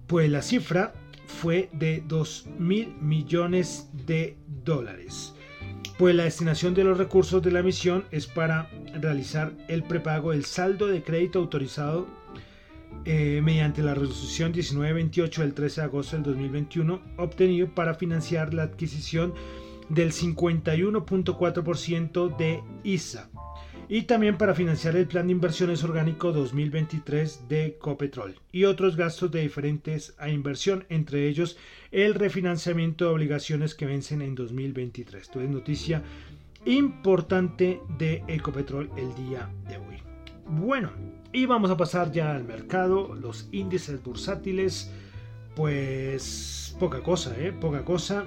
Pues 0.06 0.30
la 0.30 0.40
cifra 0.40 0.94
fue 1.26 1.68
de 1.72 2.02
2 2.06 2.46
mil 2.58 2.94
millones 3.00 3.90
de 4.06 4.38
dólares 4.64 5.34
pues 5.98 6.16
la 6.16 6.24
destinación 6.24 6.74
de 6.74 6.82
los 6.82 6.98
recursos 6.98 7.42
de 7.42 7.52
la 7.52 7.60
emisión 7.60 8.04
es 8.10 8.26
para 8.26 8.68
realizar 9.00 9.52
el 9.68 9.84
prepago 9.84 10.32
del 10.32 10.44
saldo 10.44 10.88
de 10.88 11.02
crédito 11.02 11.38
autorizado 11.38 12.08
eh, 13.04 13.40
mediante 13.42 13.82
la 13.82 13.94
resolución 13.94 14.52
1928 14.52 15.42
del 15.42 15.54
13 15.54 15.80
de 15.80 15.84
agosto 15.84 16.16
del 16.16 16.24
2021 16.24 17.00
obtenido 17.16 17.74
para 17.74 17.94
financiar 17.94 18.54
la 18.54 18.62
adquisición 18.64 19.34
del 19.88 20.12
51.4% 20.12 22.36
de 22.36 22.60
ISA 22.84 23.30
y 23.88 24.02
también 24.02 24.36
para 24.38 24.54
financiar 24.54 24.96
el 24.96 25.06
plan 25.06 25.26
de 25.26 25.32
inversiones 25.32 25.84
orgánico 25.84 26.32
2023 26.32 27.48
de 27.48 27.76
Copetrol 27.78 28.36
y 28.50 28.64
otros 28.64 28.96
gastos 28.96 29.30
de 29.30 29.42
diferentes 29.42 30.14
a 30.18 30.30
inversión, 30.30 30.86
entre 30.88 31.28
ellos 31.28 31.58
el 31.90 32.14
refinanciamiento 32.14 33.04
de 33.04 33.10
obligaciones 33.10 33.74
que 33.74 33.84
vencen 33.86 34.22
en 34.22 34.34
2023. 34.34 35.22
Esto 35.22 35.40
es 35.40 35.50
noticia 35.50 36.02
importante 36.64 37.80
de 37.98 38.22
Ecopetrol 38.28 38.90
el 38.96 39.14
día 39.14 39.50
de 39.68 39.76
hoy. 39.76 39.98
Bueno, 40.46 40.90
y 41.32 41.46
vamos 41.46 41.70
a 41.70 41.76
pasar 41.76 42.12
ya 42.12 42.34
al 42.34 42.44
mercado, 42.44 43.14
los 43.14 43.48
índices 43.52 44.02
bursátiles, 44.02 44.90
pues 45.56 46.76
poca 46.78 47.02
cosa, 47.02 47.34
¿eh? 47.38 47.52
Poca 47.52 47.84
cosa. 47.84 48.24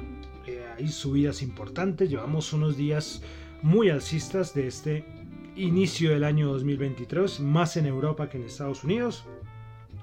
Eh, 0.48 0.64
hay 0.78 0.88
subidas 0.88 1.42
importantes, 1.42 2.10
llevamos 2.10 2.52
unos 2.54 2.78
días 2.78 3.22
muy 3.62 3.90
alcistas 3.90 4.54
de 4.54 4.68
este 4.68 5.06
inicio 5.56 6.12
del 6.12 6.24
año 6.24 6.48
2023, 6.52 7.40
más 7.42 7.78
en 7.78 7.86
Europa 7.86 8.28
que 8.30 8.38
en 8.38 8.46
Estados 8.46 8.84
Unidos. 8.84 9.24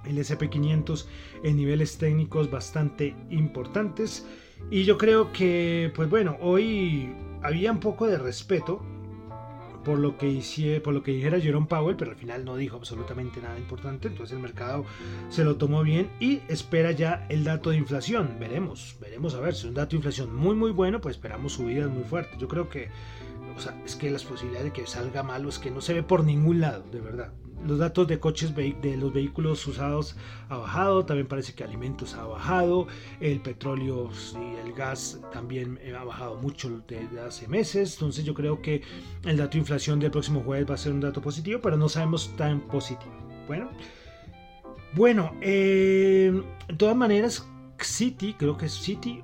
El 0.04 0.18
SP500 0.18 1.06
en 1.44 1.56
niveles 1.56 1.98
técnicos 1.98 2.50
bastante 2.50 3.14
importantes. 3.30 4.26
Y 4.70 4.84
yo 4.84 4.96
creo 4.96 5.32
que, 5.32 5.92
pues 5.94 6.08
bueno, 6.08 6.36
hoy 6.40 7.12
había 7.42 7.72
un 7.72 7.80
poco 7.80 8.06
de 8.06 8.18
respeto 8.18 8.80
por 9.84 9.98
lo 9.98 10.16
que 10.16 10.28
hice, 10.28 10.80
por 10.80 10.94
lo 10.94 11.02
que 11.02 11.12
dijera 11.12 11.40
Jerome 11.40 11.66
Powell, 11.66 11.96
pero 11.96 12.12
al 12.12 12.16
final 12.16 12.44
no 12.44 12.56
dijo 12.56 12.76
absolutamente 12.76 13.40
nada 13.40 13.58
importante, 13.58 14.08
entonces 14.08 14.36
el 14.36 14.42
mercado 14.42 14.84
se 15.28 15.44
lo 15.44 15.56
tomó 15.56 15.82
bien 15.82 16.10
y 16.20 16.40
espera 16.48 16.92
ya 16.92 17.26
el 17.28 17.44
dato 17.44 17.70
de 17.70 17.76
inflación. 17.76 18.36
Veremos, 18.38 18.96
veremos 19.00 19.34
a 19.34 19.40
ver 19.40 19.54
si 19.54 19.60
es 19.60 19.64
un 19.66 19.74
dato 19.74 19.90
de 19.90 19.96
inflación 19.96 20.34
muy 20.34 20.54
muy 20.54 20.70
bueno, 20.70 21.00
pues 21.00 21.16
esperamos 21.16 21.54
subidas 21.54 21.90
muy 21.90 22.04
fuertes. 22.04 22.38
Yo 22.38 22.48
creo 22.48 22.68
que 22.68 22.88
o 23.56 23.60
sea, 23.60 23.78
es 23.84 23.96
que 23.96 24.10
las 24.10 24.24
posibilidades 24.24 24.72
de 24.72 24.80
que 24.80 24.86
salga 24.86 25.22
malo 25.22 25.48
es 25.48 25.58
que 25.58 25.70
no 25.70 25.80
se 25.80 25.94
ve 25.94 26.02
por 26.02 26.24
ningún 26.24 26.60
lado, 26.60 26.84
de 26.90 27.00
verdad. 27.00 27.32
Los 27.66 27.78
datos 27.78 28.08
de 28.08 28.18
coches 28.18 28.54
de 28.54 28.96
los 28.96 29.12
vehículos 29.12 29.66
usados 29.66 30.16
ha 30.48 30.56
bajado, 30.56 31.04
también 31.04 31.26
parece 31.26 31.54
que 31.54 31.62
alimentos 31.62 32.14
ha 32.14 32.24
bajado, 32.24 32.86
el 33.20 33.40
petróleo 33.40 34.10
y 34.34 34.66
el 34.66 34.72
gas 34.72 35.20
también 35.32 35.78
eh, 35.82 35.94
ha 35.94 36.04
bajado 36.04 36.36
mucho 36.36 36.82
desde 36.88 37.20
hace 37.20 37.46
meses, 37.48 37.94
entonces 37.94 38.24
yo 38.24 38.34
creo 38.34 38.60
que 38.60 38.82
el 39.24 39.36
dato 39.36 39.52
de 39.52 39.58
inflación 39.58 40.00
del 40.00 40.10
próximo 40.10 40.40
jueves 40.40 40.68
va 40.68 40.74
a 40.74 40.78
ser 40.78 40.92
un 40.92 41.00
dato 41.00 41.20
positivo, 41.20 41.60
pero 41.62 41.76
no 41.76 41.88
sabemos 41.88 42.34
tan 42.36 42.60
positivo. 42.60 43.12
Bueno, 43.46 43.70
bueno, 44.94 45.32
eh, 45.40 46.42
de 46.68 46.74
todas 46.74 46.96
maneras, 46.96 47.46
City, 47.78 48.34
creo 48.38 48.56
que 48.56 48.66
es 48.66 48.72
City, 48.72 49.22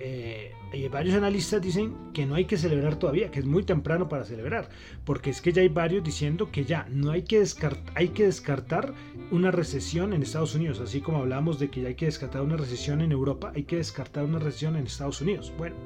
eh, 0.00 0.52
varios 0.90 1.16
analistas 1.16 1.60
dicen 1.60 1.94
que 2.12 2.26
no 2.26 2.34
hay 2.34 2.44
que 2.44 2.56
celebrar 2.56 2.96
todavía, 2.96 3.30
que 3.30 3.40
es 3.40 3.46
muy 3.46 3.62
temprano 3.62 4.08
para 4.08 4.24
celebrar, 4.24 4.68
porque 5.04 5.30
es 5.30 5.40
que 5.40 5.52
ya 5.52 5.62
hay 5.62 5.68
varios 5.68 6.04
diciendo 6.04 6.50
que 6.50 6.64
ya 6.64 6.86
no 6.90 7.10
hay 7.10 7.22
que 7.22 7.40
descartar, 7.40 7.92
hay 7.94 8.08
que 8.08 8.24
descartar 8.24 8.94
una 9.30 9.50
recesión 9.50 10.12
en 10.12 10.22
Estados 10.22 10.54
Unidos, 10.54 10.80
así 10.80 11.00
como 11.00 11.18
hablamos 11.18 11.58
de 11.58 11.68
que 11.70 11.82
ya 11.82 11.88
hay 11.88 11.94
que 11.94 12.06
descartar 12.06 12.42
una 12.42 12.56
recesión 12.56 13.00
en 13.00 13.12
Europa, 13.12 13.52
hay 13.54 13.64
que 13.64 13.76
descartar 13.76 14.24
una 14.24 14.38
recesión 14.38 14.76
en 14.76 14.86
Estados 14.86 15.20
Unidos. 15.20 15.52
Bueno, 15.56 15.76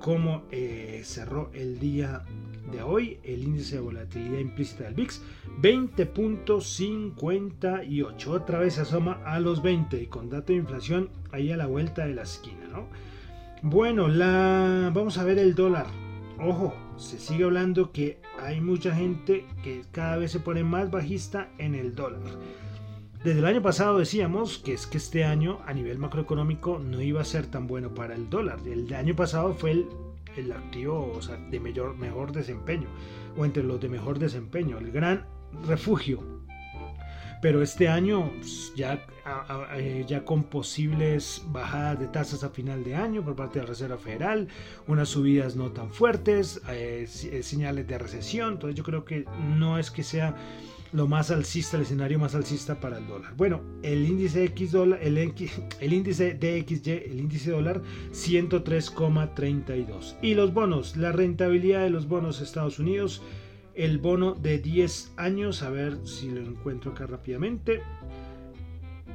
cómo 0.04 0.44
eh, 0.52 1.02
cerró 1.06 1.50
el 1.54 1.80
día 1.80 2.24
de 2.74 2.84
hoy, 2.84 3.20
el 3.24 3.42
índice 3.42 3.76
de 3.76 3.82
volatilidad 3.82 4.40
implícita 4.40 4.84
del 4.84 4.96
VIX, 4.96 5.22
20.58. 5.62 8.28
Otra 8.28 8.60
vez 8.60 8.74
se 8.74 8.82
asoma 8.82 9.22
a 9.26 9.40
los 9.40 9.64
20 9.64 10.02
y 10.02 10.08
con 10.08 10.30
dato 10.30 10.52
de 10.52 10.60
inflación 10.60 11.08
ahí 11.32 11.54
a 11.54 11.58
la 11.58 11.68
vuelta 11.68 12.06
de 12.06 12.16
la 12.16 12.24
esquina, 12.24 12.68
¿no? 12.70 12.90
Bueno, 13.62 14.10
la... 14.10 14.92
vamos 14.94 15.18
a 15.18 15.24
ver 15.24 15.40
el 15.40 15.56
dólar. 15.56 15.86
Ojo, 16.38 16.74
se 16.98 17.18
sigue 17.18 17.46
hablando 17.46 17.94
que 17.94 18.20
hay 18.42 18.60
mucha 18.60 18.94
gente 18.94 19.46
que 19.64 19.84
cada 19.94 20.18
vez 20.18 20.34
se 20.34 20.42
pone 20.42 20.66
más 20.66 20.92
bajista 20.92 21.48
en 21.60 21.76
el 21.76 21.96
dólar. 21.96 22.20
Desde 23.24 23.40
el 23.40 23.46
año 23.46 23.62
pasado 23.62 24.00
decíamos 24.00 24.58
que 24.58 24.74
es 24.74 24.86
que 24.86 24.98
este 24.98 25.24
año 25.24 25.60
a 25.66 25.74
nivel 25.74 25.98
macroeconómico 25.98 26.80
no 26.80 27.02
iba 27.02 27.22
a 27.22 27.26
ser 27.26 27.48
tan 27.48 27.68
bueno 27.68 27.94
para 27.94 28.16
el 28.16 28.30
dólar. 28.30 28.60
El 28.66 28.94
año 28.94 29.16
pasado 29.16 29.54
fue 29.54 29.72
el 29.72 29.88
el 30.38 30.52
activo 30.52 31.20
de 31.50 31.60
mayor, 31.60 31.96
mejor 31.96 32.32
desempeño 32.32 32.88
o 33.38 33.46
entre 33.46 33.64
los 33.64 33.80
de 33.80 33.90
mejor 33.90 34.20
desempeño, 34.20 34.78
el 34.78 34.92
gran 34.92 35.26
refugio. 35.68 36.24
Pero 37.42 37.62
este 37.62 37.90
año 37.90 38.32
pues, 38.38 38.72
ya, 38.76 39.06
eh, 39.76 40.06
ya 40.08 40.24
con 40.24 40.44
posibles 40.44 41.44
bajadas 41.48 42.00
de 42.00 42.08
tasas 42.08 42.44
a 42.44 42.50
final 42.50 42.86
de 42.86 42.96
año 42.96 43.22
por 43.22 43.36
parte 43.36 43.60
de 43.60 43.66
la 43.66 43.70
Reserva 43.70 43.98
Federal, 43.98 44.48
unas 44.88 45.10
subidas 45.10 45.56
no 45.56 45.72
tan 45.72 45.92
fuertes, 45.92 46.62
eh, 46.70 47.06
eh, 47.06 47.44
señales 47.44 47.86
de 47.86 47.98
recesión, 47.98 48.54
entonces 48.54 48.78
yo 48.78 48.84
creo 48.84 49.04
que 49.04 49.26
no 49.58 49.78
es 49.78 49.92
que 49.92 50.04
sea 50.04 50.36
lo 50.94 51.08
más 51.08 51.32
alcista, 51.32 51.78
el 51.78 51.84
escenario 51.84 52.20
más 52.20 52.36
alcista 52.36 52.80
para 52.80 53.00
el 53.00 53.08
dólar. 53.08 53.34
Bueno, 53.36 53.62
el 53.82 54.06
índice 54.06 54.44
X 54.46 54.72
dólar, 54.72 55.00
el, 55.02 55.18
el 55.18 55.94
índice 55.94 56.36
DXY, 56.36 56.92
el 56.92 57.20
índice 57.20 57.50
dólar 57.52 57.82
103,32. 58.12 60.16
Y 60.22 60.36
los 60.36 60.54
bonos, 60.54 60.96
la 60.96 61.12
rentabilidad 61.12 61.82
de 61.82 61.90
los 61.90 62.08
bonos 62.08 62.42
Estados 62.42 62.78
Unidos, 62.80 63.24
el 63.74 63.98
bono 63.98 64.36
de 64.36 64.60
10 64.60 65.14
años, 65.18 65.64
a 65.64 65.72
ver 65.72 65.98
si 66.06 66.30
lo 66.30 66.42
encuentro 66.42 66.92
acá 66.92 67.08
rápidamente. 67.08 67.82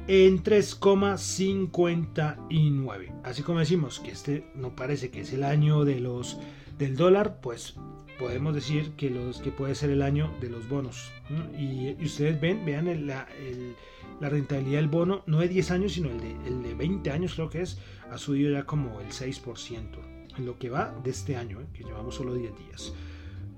En 0.07 0.43
3,59. 0.43 3.21
Así 3.23 3.41
como 3.41 3.59
decimos 3.59 4.01
que 4.01 4.11
este 4.11 4.51
no 4.53 4.75
parece 4.75 5.11
que 5.11 5.21
es 5.21 5.31
el 5.31 5.43
año 5.43 5.85
de 5.85 6.01
los 6.01 6.41
del 6.77 6.97
dólar, 6.97 7.39
pues 7.41 7.77
podemos 8.19 8.53
decir 8.53 8.91
que, 8.91 9.09
los, 9.09 9.39
que 9.39 9.49
puede 9.49 9.73
ser 9.73 9.89
el 9.89 10.01
año 10.01 10.31
de 10.41 10.49
los 10.49 10.67
bonos. 10.67 11.11
Y, 11.57 11.95
ustedes 12.03 12.39
ven, 12.39 12.65
vean 12.65 13.07
la, 13.07 13.27
rentabilidad 14.19 14.81
del 14.81 14.89
bono, 14.89 15.23
no 15.25 15.39
de 15.39 15.47
10 15.47 15.71
años, 15.71 15.93
sino 15.93 16.09
el 16.09 16.19
de, 16.19 16.31
el 16.45 16.61
de 16.61 16.75
20 16.75 17.09
años 17.09 17.33
creo 17.33 17.49
que 17.49 17.61
es, 17.61 17.79
ha 18.11 18.17
subido 18.17 18.51
ya 18.51 18.65
como 18.65 18.99
el 18.99 19.07
6% 19.07 19.81
en 20.37 20.45
lo 20.45 20.59
que 20.59 20.69
va 20.69 20.93
de 21.03 21.09
este 21.11 21.37
año, 21.37 21.61
¿eh? 21.61 21.65
que 21.73 21.83
llevamos 21.83 22.15
solo 22.15 22.33
10 22.33 22.51
días. 22.57 22.93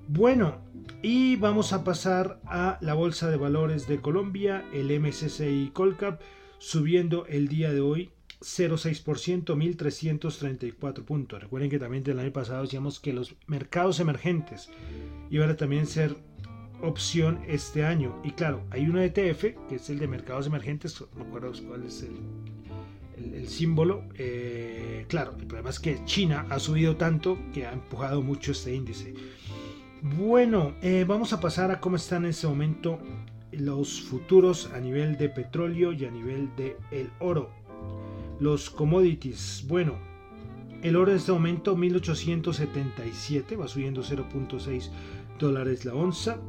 Bueno, 0.07 0.57
y 1.01 1.35
vamos 1.37 1.73
a 1.73 1.83
pasar 1.83 2.39
a 2.45 2.77
la 2.81 2.93
Bolsa 2.93 3.29
de 3.29 3.37
Valores 3.37 3.87
de 3.87 3.99
Colombia, 3.99 4.65
el 4.73 4.97
MSCI 4.99 5.71
Colcap, 5.73 6.21
subiendo 6.59 7.25
el 7.25 7.47
día 7.47 7.73
de 7.73 7.81
hoy 7.81 8.11
0,6%, 8.41 9.55
1.334 9.55 11.03
puntos. 11.03 11.41
Recuerden 11.41 11.69
que 11.69 11.79
también 11.79 12.03
del 12.03 12.19
año 12.19 12.33
pasado 12.33 12.63
decíamos 12.63 12.99
que 12.99 13.13
los 13.13 13.35
mercados 13.47 13.99
emergentes 13.99 14.69
iban 15.29 15.49
a 15.51 15.57
también 15.57 15.85
ser 15.85 16.17
opción 16.81 17.39
este 17.47 17.85
año. 17.85 18.19
Y 18.23 18.31
claro, 18.31 18.63
hay 18.71 18.87
un 18.87 18.97
ETF, 18.97 19.67
que 19.69 19.75
es 19.75 19.89
el 19.89 19.99
de 19.99 20.07
mercados 20.07 20.47
emergentes, 20.47 20.99
no 20.99 21.23
recuerdo 21.23 21.51
cuál 21.67 21.83
es 21.83 22.03
el, 22.03 23.47
símbolo. 23.47 24.03
Eh, 24.15 25.05
claro, 25.07 25.35
el 25.39 25.45
problema 25.45 25.69
es 25.69 25.79
que 25.79 26.03
China 26.05 26.47
ha 26.49 26.59
subido 26.59 26.95
tanto 26.95 27.37
que 27.53 27.67
ha 27.67 27.73
empujado 27.73 28.23
mucho 28.23 28.51
este 28.51 28.73
índice. 28.73 29.13
Bueno, 30.01 30.73
eh, 30.81 31.05
vamos 31.07 31.31
a 31.31 31.39
pasar 31.39 31.69
a 31.69 31.79
cómo 31.79 31.97
están 31.97 32.23
en 32.23 32.31
este 32.31 32.47
momento 32.47 32.99
los 33.51 34.01
futuros 34.01 34.71
a 34.73 34.79
nivel 34.79 35.17
de 35.17 35.29
petróleo 35.29 35.91
y 35.91 36.05
a 36.05 36.11
nivel 36.11 36.49
de 36.55 36.77
el 36.89 37.11
oro. 37.19 37.51
Los 38.41 38.71
commodities, 38.71 39.65
bueno, 39.67 39.99
el 40.81 40.95
oro 40.95 41.11
en 41.11 41.17
este 41.17 41.31
momento 41.31 41.75
1877, 41.75 43.55
va 43.55 43.67
subiendo 43.67 44.01
0.6 44.01 44.89
dólares 45.37 45.85
la 45.85 45.93
onza. 45.93 46.39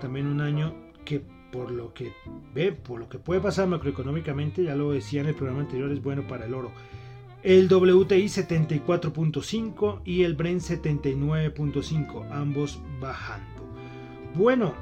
También 0.00 0.28
un 0.28 0.40
año 0.40 0.74
que 1.04 1.20
por 1.52 1.70
lo 1.70 1.92
que 1.92 2.14
ve, 2.54 2.72
por 2.72 3.00
lo 3.00 3.10
que 3.10 3.18
puede 3.18 3.42
pasar 3.42 3.68
macroeconómicamente, 3.68 4.64
ya 4.64 4.74
lo 4.74 4.92
decía 4.92 5.20
en 5.20 5.26
el 5.26 5.34
programa 5.34 5.60
anterior, 5.60 5.92
es 5.92 6.02
bueno 6.02 6.26
para 6.26 6.46
el 6.46 6.54
oro. 6.54 6.72
El 7.42 7.70
WTI 7.70 8.24
74.5 8.24 10.00
y 10.06 10.22
el 10.22 10.36
Brent 10.36 10.62
79.5, 10.62 12.30
ambos 12.30 12.80
bajando. 12.98 13.62
Bueno, 14.34 14.72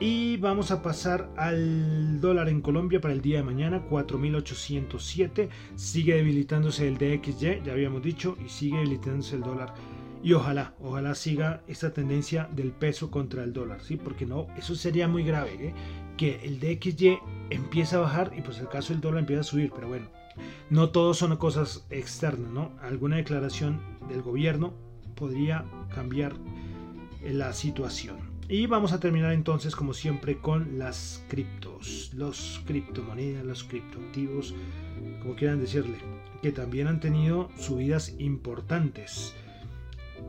y 0.00 0.36
vamos 0.36 0.70
a 0.70 0.80
pasar 0.80 1.28
al 1.36 2.20
dólar 2.20 2.48
en 2.48 2.60
Colombia 2.60 3.00
para 3.00 3.14
el 3.14 3.20
día 3.20 3.38
de 3.38 3.42
mañana, 3.42 3.88
4.807. 3.88 5.48
Sigue 5.74 6.14
debilitándose 6.14 6.86
el 6.86 6.98
DXY, 6.98 7.62
ya 7.64 7.72
habíamos 7.72 8.02
dicho, 8.02 8.36
y 8.44 8.48
sigue 8.48 8.76
debilitándose 8.76 9.36
el 9.36 9.42
dólar. 9.42 9.74
Y 10.22 10.34
ojalá, 10.34 10.74
ojalá 10.80 11.14
siga 11.16 11.62
esta 11.66 11.92
tendencia 11.92 12.48
del 12.52 12.70
peso 12.70 13.10
contra 13.10 13.42
el 13.42 13.52
dólar, 13.52 13.82
¿sí? 13.82 13.96
Porque 13.96 14.24
no, 14.24 14.46
eso 14.56 14.76
sería 14.76 15.08
muy 15.08 15.24
grave, 15.24 15.54
¿eh? 15.60 15.74
Que 16.16 16.40
el 16.44 16.60
DXY 16.60 17.18
empieza 17.50 17.96
a 17.96 18.00
bajar 18.00 18.32
y 18.36 18.42
pues 18.42 18.58
el 18.58 18.68
caso 18.68 18.92
del 18.92 19.00
dólar 19.00 19.20
empieza 19.20 19.40
a 19.40 19.44
subir, 19.44 19.72
pero 19.74 19.88
bueno, 19.88 20.06
no 20.70 20.90
todo 20.90 21.14
son 21.14 21.36
cosas 21.36 21.86
externas, 21.90 22.50
¿no? 22.50 22.70
Alguna 22.82 23.16
declaración 23.16 23.80
del 24.08 24.22
gobierno 24.22 24.74
podría 25.16 25.64
cambiar 25.92 26.34
la 27.22 27.52
situación. 27.52 28.27
Y 28.50 28.66
vamos 28.66 28.92
a 28.92 29.00
terminar 29.00 29.34
entonces 29.34 29.76
como 29.76 29.92
siempre 29.92 30.38
con 30.38 30.78
las 30.78 31.22
criptos, 31.28 32.10
los 32.14 32.62
criptomonedas, 32.64 33.44
los 33.44 33.62
criptoactivos, 33.62 34.54
como 35.20 35.34
quieran 35.34 35.60
decirle, 35.60 35.98
que 36.40 36.50
también 36.50 36.86
han 36.86 36.98
tenido 36.98 37.50
subidas 37.58 38.14
importantes 38.18 39.34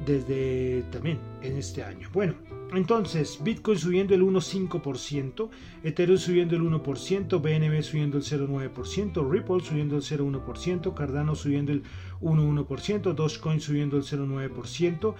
desde 0.06 0.84
también 0.92 1.20
en 1.42 1.56
este 1.58 1.82
año. 1.82 2.10
Bueno, 2.12 2.34
entonces 2.74 3.40
Bitcoin 3.42 3.78
subiendo 3.78 4.14
el 4.14 4.22
1,5%, 4.22 5.50
Ethereum 5.84 6.18
subiendo 6.18 6.58
el 6.58 6.64
1%, 6.64 7.42
BNB 7.42 7.82
subiendo 7.84 8.18
el 8.18 8.24
0,9%, 8.24 9.32
Ripple 9.32 9.62
subiendo 9.62 9.96
el 9.96 10.02
0,1%, 10.02 10.94
Cardano 10.94 11.36
subiendo 11.36 11.72
el 11.72 11.84
1,1%, 12.22 13.14
Dogecoin 13.14 13.60
subiendo 13.60 13.98
el 13.98 14.04
0,9%, 14.04 15.16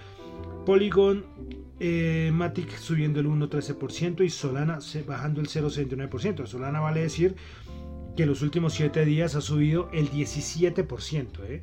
Polygon 0.64 1.24
eh, 1.78 2.30
Matic 2.32 2.76
subiendo 2.76 3.20
el 3.20 3.26
1,13% 3.26 4.24
y 4.24 4.30
Solana 4.30 4.78
bajando 5.06 5.40
el 5.40 5.48
0,69%. 5.48 6.46
Solana 6.46 6.80
vale 6.80 7.00
decir 7.00 7.36
que 8.16 8.24
en 8.24 8.28
los 8.28 8.42
últimos 8.42 8.74
7 8.74 9.04
días 9.04 9.34
ha 9.34 9.40
subido 9.40 9.88
el 9.92 10.10
17%. 10.10 11.26
¿eh? 11.48 11.62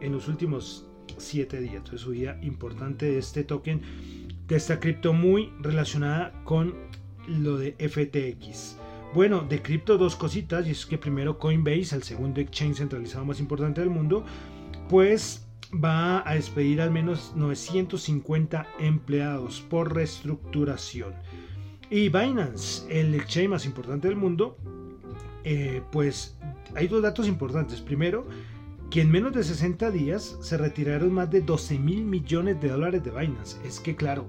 En 0.00 0.12
los 0.12 0.28
últimos 0.28 0.86
7 1.18 1.60
días. 1.60 1.74
Entonces, 1.74 2.00
subida 2.00 2.38
importante 2.42 3.06
de 3.06 3.18
este 3.18 3.44
token, 3.44 3.82
de 4.48 4.56
esta 4.56 4.80
cripto 4.80 5.12
muy 5.12 5.52
relacionada 5.60 6.32
con 6.44 6.74
lo 7.28 7.58
de 7.58 7.72
FTX. 7.72 8.78
Bueno, 9.14 9.42
de 9.42 9.60
cripto 9.60 9.98
dos 9.98 10.16
cositas, 10.16 10.66
y 10.66 10.70
es 10.70 10.86
que 10.86 10.96
primero 10.96 11.38
Coinbase, 11.38 11.94
el 11.94 12.02
segundo 12.02 12.40
exchange 12.40 12.78
centralizado 12.78 13.26
más 13.26 13.40
importante 13.40 13.82
del 13.82 13.90
mundo, 13.90 14.24
pues 14.92 15.46
va 15.82 16.22
a 16.28 16.34
despedir 16.34 16.82
al 16.82 16.90
menos 16.90 17.32
950 17.34 18.66
empleados 18.78 19.62
por 19.62 19.94
reestructuración. 19.94 21.14
Y 21.88 22.10
Binance, 22.10 22.84
el 22.90 23.14
exchange 23.14 23.48
más 23.48 23.64
importante 23.64 24.08
del 24.08 24.18
mundo, 24.18 24.58
eh, 25.44 25.80
pues 25.92 26.36
hay 26.74 26.88
dos 26.88 27.00
datos 27.00 27.26
importantes. 27.26 27.80
Primero, 27.80 28.26
que 28.90 29.00
en 29.00 29.10
menos 29.10 29.32
de 29.32 29.42
60 29.44 29.90
días 29.92 30.36
se 30.42 30.58
retiraron 30.58 31.10
más 31.10 31.30
de 31.30 31.40
12 31.40 31.78
mil 31.78 32.04
millones 32.04 32.60
de 32.60 32.68
dólares 32.68 33.02
de 33.02 33.12
Binance. 33.12 33.56
Es 33.66 33.80
que 33.80 33.96
claro, 33.96 34.26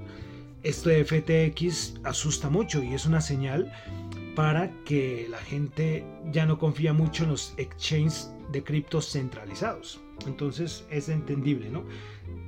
esto 0.63 0.87
de 0.87 1.03
FTX 1.03 1.95
asusta 2.05 2.49
mucho 2.49 2.81
y 2.81 2.93
es 2.93 3.05
una 3.05 3.19
señal 3.19 3.69
para 4.33 4.71
que 4.85 5.27
la 5.29 5.39
gente 5.39 6.05
ya 6.31 6.45
no 6.45 6.57
confía 6.57 6.93
mucho 6.93 7.25
en 7.25 7.31
los 7.31 7.53
exchanges 7.57 8.31
de 8.53 8.63
criptos 8.63 9.11
centralizados. 9.11 10.02
Entonces 10.27 10.85
es 10.89 11.09
entendible, 11.09 11.69
¿no? 11.69 11.83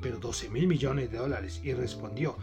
Pero 0.02 0.20
12 0.20 0.50
mil 0.50 0.68
millones 0.68 1.12
de 1.12 1.18
dólares 1.18 1.62
y 1.64 1.74
respondió. 1.74 2.38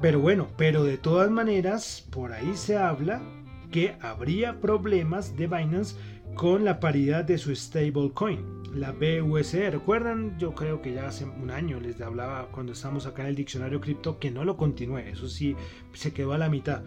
Pero 0.00 0.20
bueno, 0.20 0.48
pero 0.56 0.84
de 0.84 0.98
todas 0.98 1.30
maneras, 1.30 2.06
por 2.10 2.32
ahí 2.32 2.52
se 2.54 2.76
habla 2.76 3.22
que 3.70 3.96
habría 4.00 4.60
problemas 4.60 5.36
de 5.36 5.46
Binance 5.46 5.96
con 6.34 6.64
la 6.64 6.80
paridad 6.80 7.24
de 7.24 7.38
su 7.38 7.54
stablecoin, 7.54 8.44
la 8.74 8.92
BUSD. 8.92 9.70
¿Recuerdan? 9.70 10.38
Yo 10.38 10.54
creo 10.54 10.82
que 10.82 10.92
ya 10.92 11.08
hace 11.08 11.24
un 11.24 11.50
año 11.50 11.80
les 11.80 12.00
hablaba 12.00 12.48
cuando 12.52 12.72
estábamos 12.72 13.06
acá 13.06 13.22
en 13.22 13.28
el 13.28 13.34
diccionario 13.34 13.80
cripto 13.80 14.18
que 14.18 14.30
no 14.30 14.44
lo 14.44 14.56
continúe, 14.56 14.98
eso 14.98 15.28
sí, 15.28 15.56
se 15.94 16.12
quedó 16.12 16.34
a 16.34 16.38
la 16.38 16.50
mitad. 16.50 16.82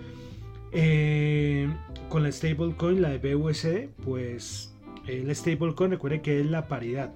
Eh, 0.72 1.68
con 2.10 2.22
la 2.22 2.32
stablecoin, 2.32 3.02
la 3.02 3.10
de 3.18 3.36
BUSD, 3.36 3.90
pues 4.06 4.76
el 5.08 5.36
stablecoin 5.36 5.92
recuerde 5.92 6.22
que 6.22 6.40
es 6.42 6.46
la 6.46 6.68
paridad. 6.68 7.12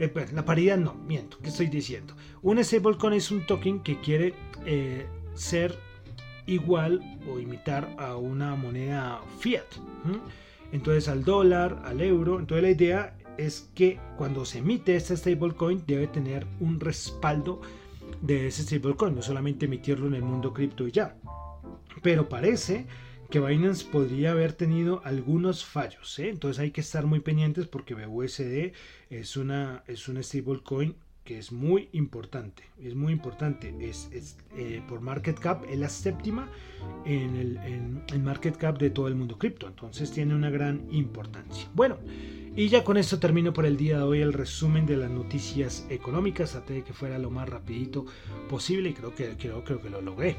Eh, 0.00 0.08
pues, 0.08 0.32
la 0.32 0.46
paridad 0.46 0.78
no, 0.78 0.94
miento, 0.94 1.36
¿qué 1.42 1.50
estoy 1.50 1.66
diciendo? 1.66 2.14
Un 2.40 2.64
stablecoin 2.64 3.12
es 3.12 3.30
un 3.30 3.44
token 3.44 3.80
que 3.80 4.00
quiere 4.00 4.34
eh, 4.64 5.06
ser 5.34 5.78
igual 6.46 7.20
o 7.30 7.38
imitar 7.38 7.94
a 7.98 8.16
una 8.16 8.56
moneda 8.56 9.20
fiat. 9.40 9.66
Entonces 10.72 11.06
al 11.06 11.22
dólar, 11.22 11.82
al 11.84 12.00
euro. 12.00 12.40
Entonces 12.40 12.62
la 12.62 12.70
idea 12.70 13.18
es 13.36 13.70
que 13.74 14.00
cuando 14.16 14.46
se 14.46 14.60
emite 14.60 14.96
este 14.96 15.18
stablecoin 15.18 15.84
debe 15.86 16.06
tener 16.06 16.46
un 16.60 16.80
respaldo 16.80 17.60
de 18.22 18.46
ese 18.46 18.62
stablecoin, 18.62 19.14
no 19.14 19.20
solamente 19.20 19.66
emitirlo 19.66 20.06
en 20.06 20.14
el 20.14 20.22
mundo 20.22 20.54
cripto 20.54 20.88
y 20.88 20.92
ya. 20.92 21.14
Pero 22.02 22.26
parece 22.26 22.86
que 23.30 23.40
Binance 23.40 23.84
podría 23.84 24.32
haber 24.32 24.52
tenido 24.52 25.00
algunos 25.04 25.64
fallos. 25.64 26.18
¿eh? 26.18 26.28
Entonces 26.28 26.60
hay 26.60 26.72
que 26.72 26.80
estar 26.80 27.06
muy 27.06 27.20
pendientes 27.20 27.66
porque 27.66 27.94
BUSD 27.94 28.72
es 29.08 29.36
una, 29.36 29.84
es 29.86 30.08
una 30.08 30.22
stablecoin 30.22 30.96
que 31.24 31.38
es 31.38 31.52
muy 31.52 31.88
importante. 31.92 32.64
Es 32.82 32.94
muy 32.94 33.12
importante. 33.12 33.72
Es, 33.80 34.36
eh, 34.56 34.82
por 34.88 35.00
market 35.00 35.38
cap, 35.38 35.64
es 35.70 35.78
la 35.78 35.88
séptima 35.88 36.48
en 37.04 37.36
el, 37.36 37.56
en 38.12 38.24
market 38.24 38.56
cap 38.56 38.78
de 38.78 38.90
todo 38.90 39.06
el 39.06 39.14
mundo 39.14 39.38
cripto. 39.38 39.68
Entonces 39.68 40.10
tiene 40.10 40.34
una 40.34 40.50
gran 40.50 40.88
importancia. 40.90 41.68
Bueno. 41.74 41.98
Y 42.56 42.66
ya 42.68 42.82
con 42.82 42.96
esto 42.96 43.20
termino 43.20 43.52
por 43.52 43.64
el 43.64 43.76
día 43.76 43.98
de 43.98 44.02
hoy 44.02 44.20
el 44.20 44.32
resumen 44.32 44.84
de 44.84 44.96
las 44.96 45.08
noticias 45.08 45.86
económicas. 45.88 46.50
Traté 46.50 46.82
que 46.82 46.92
fuera 46.92 47.16
lo 47.16 47.30
más 47.30 47.48
rapidito 47.48 48.06
posible 48.48 48.90
y 48.90 48.92
creo 48.92 49.14
que, 49.14 49.36
creo, 49.36 49.62
creo 49.62 49.80
que 49.80 49.88
lo 49.88 50.00
logré. 50.00 50.36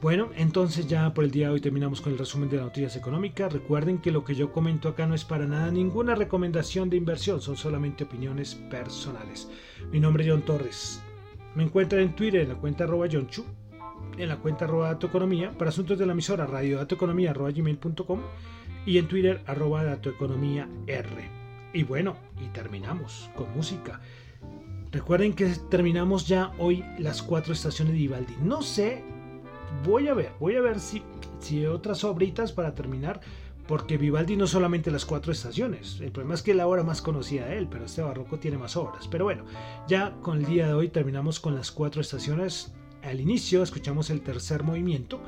Bueno, 0.00 0.30
entonces 0.34 0.86
ya 0.86 1.12
por 1.12 1.24
el 1.24 1.30
día 1.30 1.48
de 1.48 1.52
hoy 1.52 1.60
terminamos 1.60 2.00
con 2.00 2.12
el 2.12 2.18
resumen 2.18 2.48
de 2.48 2.56
las 2.56 2.64
noticias 2.64 2.96
económicas. 2.96 3.52
Recuerden 3.52 3.98
que 3.98 4.10
lo 4.10 4.24
que 4.24 4.34
yo 4.34 4.50
comento 4.50 4.88
acá 4.88 5.06
no 5.06 5.14
es 5.14 5.26
para 5.26 5.46
nada 5.46 5.70
ninguna 5.70 6.14
recomendación 6.14 6.88
de 6.88 6.96
inversión, 6.96 7.42
son 7.42 7.58
solamente 7.58 8.04
opiniones 8.04 8.54
personales. 8.54 9.50
Mi 9.92 10.00
nombre 10.00 10.24
es 10.24 10.30
John 10.30 10.40
Torres. 10.40 11.02
Me 11.54 11.64
encuentran 11.64 12.00
en 12.00 12.16
Twitter 12.16 12.40
en 12.40 12.48
la 12.48 12.54
cuenta 12.54 12.84
arroba 12.84 13.08
Chu, 13.10 13.44
en 14.16 14.28
la 14.30 14.38
cuenta 14.38 14.64
arroba 14.64 14.86
datoeconomía, 14.86 15.52
para 15.52 15.68
asuntos 15.68 15.98
de 15.98 16.06
la 16.06 16.12
emisora 16.12 16.46
radiodatoeconomía 16.46 17.32
arroba 17.32 17.50
gmail.com 17.50 18.20
y 18.86 18.96
en 18.96 19.06
Twitter 19.06 19.42
arroba 19.46 19.84
datoeconomía 19.84 20.66
R. 20.86 21.30
Y 21.74 21.82
bueno, 21.82 22.16
y 22.42 22.46
terminamos 22.48 23.30
con 23.36 23.54
música. 23.54 24.00
Recuerden 24.92 25.34
que 25.34 25.46
terminamos 25.70 26.26
ya 26.26 26.52
hoy 26.56 26.82
las 26.98 27.22
cuatro 27.22 27.52
estaciones 27.52 27.92
de 27.92 27.98
Vivaldi. 27.98 28.34
No 28.42 28.62
sé 28.62 29.04
voy 29.84 30.08
a 30.08 30.14
ver, 30.14 30.32
voy 30.38 30.56
a 30.56 30.60
ver 30.60 30.80
si, 30.80 31.02
si 31.40 31.66
otras 31.66 32.04
obritas 32.04 32.52
para 32.52 32.74
terminar, 32.74 33.20
porque 33.66 33.98
Vivaldi 33.98 34.36
no 34.36 34.46
solamente 34.46 34.90
las 34.90 35.04
cuatro 35.04 35.32
estaciones, 35.32 36.00
el 36.00 36.10
problema 36.10 36.34
es 36.34 36.42
que 36.42 36.50
es 36.50 36.56
la 36.56 36.66
obra 36.66 36.82
más 36.82 37.00
conocida 37.00 37.46
de 37.46 37.58
él, 37.58 37.68
pero 37.70 37.84
este 37.84 38.02
barroco 38.02 38.38
tiene 38.38 38.58
más 38.58 38.76
obras. 38.76 39.06
Pero 39.06 39.24
bueno, 39.24 39.44
ya 39.86 40.16
con 40.22 40.38
el 40.38 40.46
día 40.46 40.66
de 40.66 40.74
hoy 40.74 40.88
terminamos 40.88 41.38
con 41.38 41.54
las 41.54 41.70
cuatro 41.70 42.00
estaciones. 42.00 42.72
Al 43.02 43.20
inicio 43.20 43.62
escuchamos 43.62 44.10
el 44.10 44.22
tercer 44.22 44.64
movimiento 44.64 45.20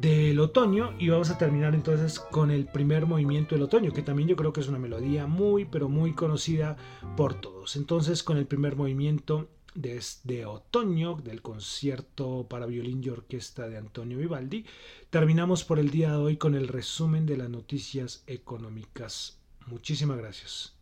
del 0.00 0.38
otoño 0.38 0.92
y 0.98 1.08
vamos 1.08 1.30
a 1.30 1.36
terminar 1.36 1.74
entonces 1.74 2.20
con 2.20 2.50
el 2.50 2.66
primer 2.66 3.06
movimiento 3.06 3.54
del 3.54 3.64
otoño, 3.64 3.92
que 3.92 4.02
también 4.02 4.28
yo 4.28 4.36
creo 4.36 4.52
que 4.52 4.60
es 4.60 4.68
una 4.68 4.78
melodía 4.78 5.26
muy, 5.26 5.64
pero 5.64 5.88
muy 5.88 6.14
conocida 6.14 6.76
por 7.16 7.34
todos. 7.34 7.76
Entonces 7.76 8.22
con 8.22 8.36
el 8.36 8.46
primer 8.46 8.76
movimiento 8.76 9.48
desde 9.74 10.46
otoño 10.46 11.16
del 11.16 11.42
concierto 11.42 12.46
para 12.48 12.66
violín 12.66 13.02
y 13.04 13.08
orquesta 13.08 13.68
de 13.68 13.78
Antonio 13.78 14.18
Vivaldi, 14.18 14.64
terminamos 15.10 15.64
por 15.64 15.78
el 15.78 15.90
día 15.90 16.10
de 16.10 16.16
hoy 16.16 16.36
con 16.36 16.54
el 16.54 16.68
resumen 16.68 17.26
de 17.26 17.36
las 17.36 17.48
noticias 17.48 18.24
económicas. 18.26 19.38
Muchísimas 19.66 20.18
gracias. 20.18 20.74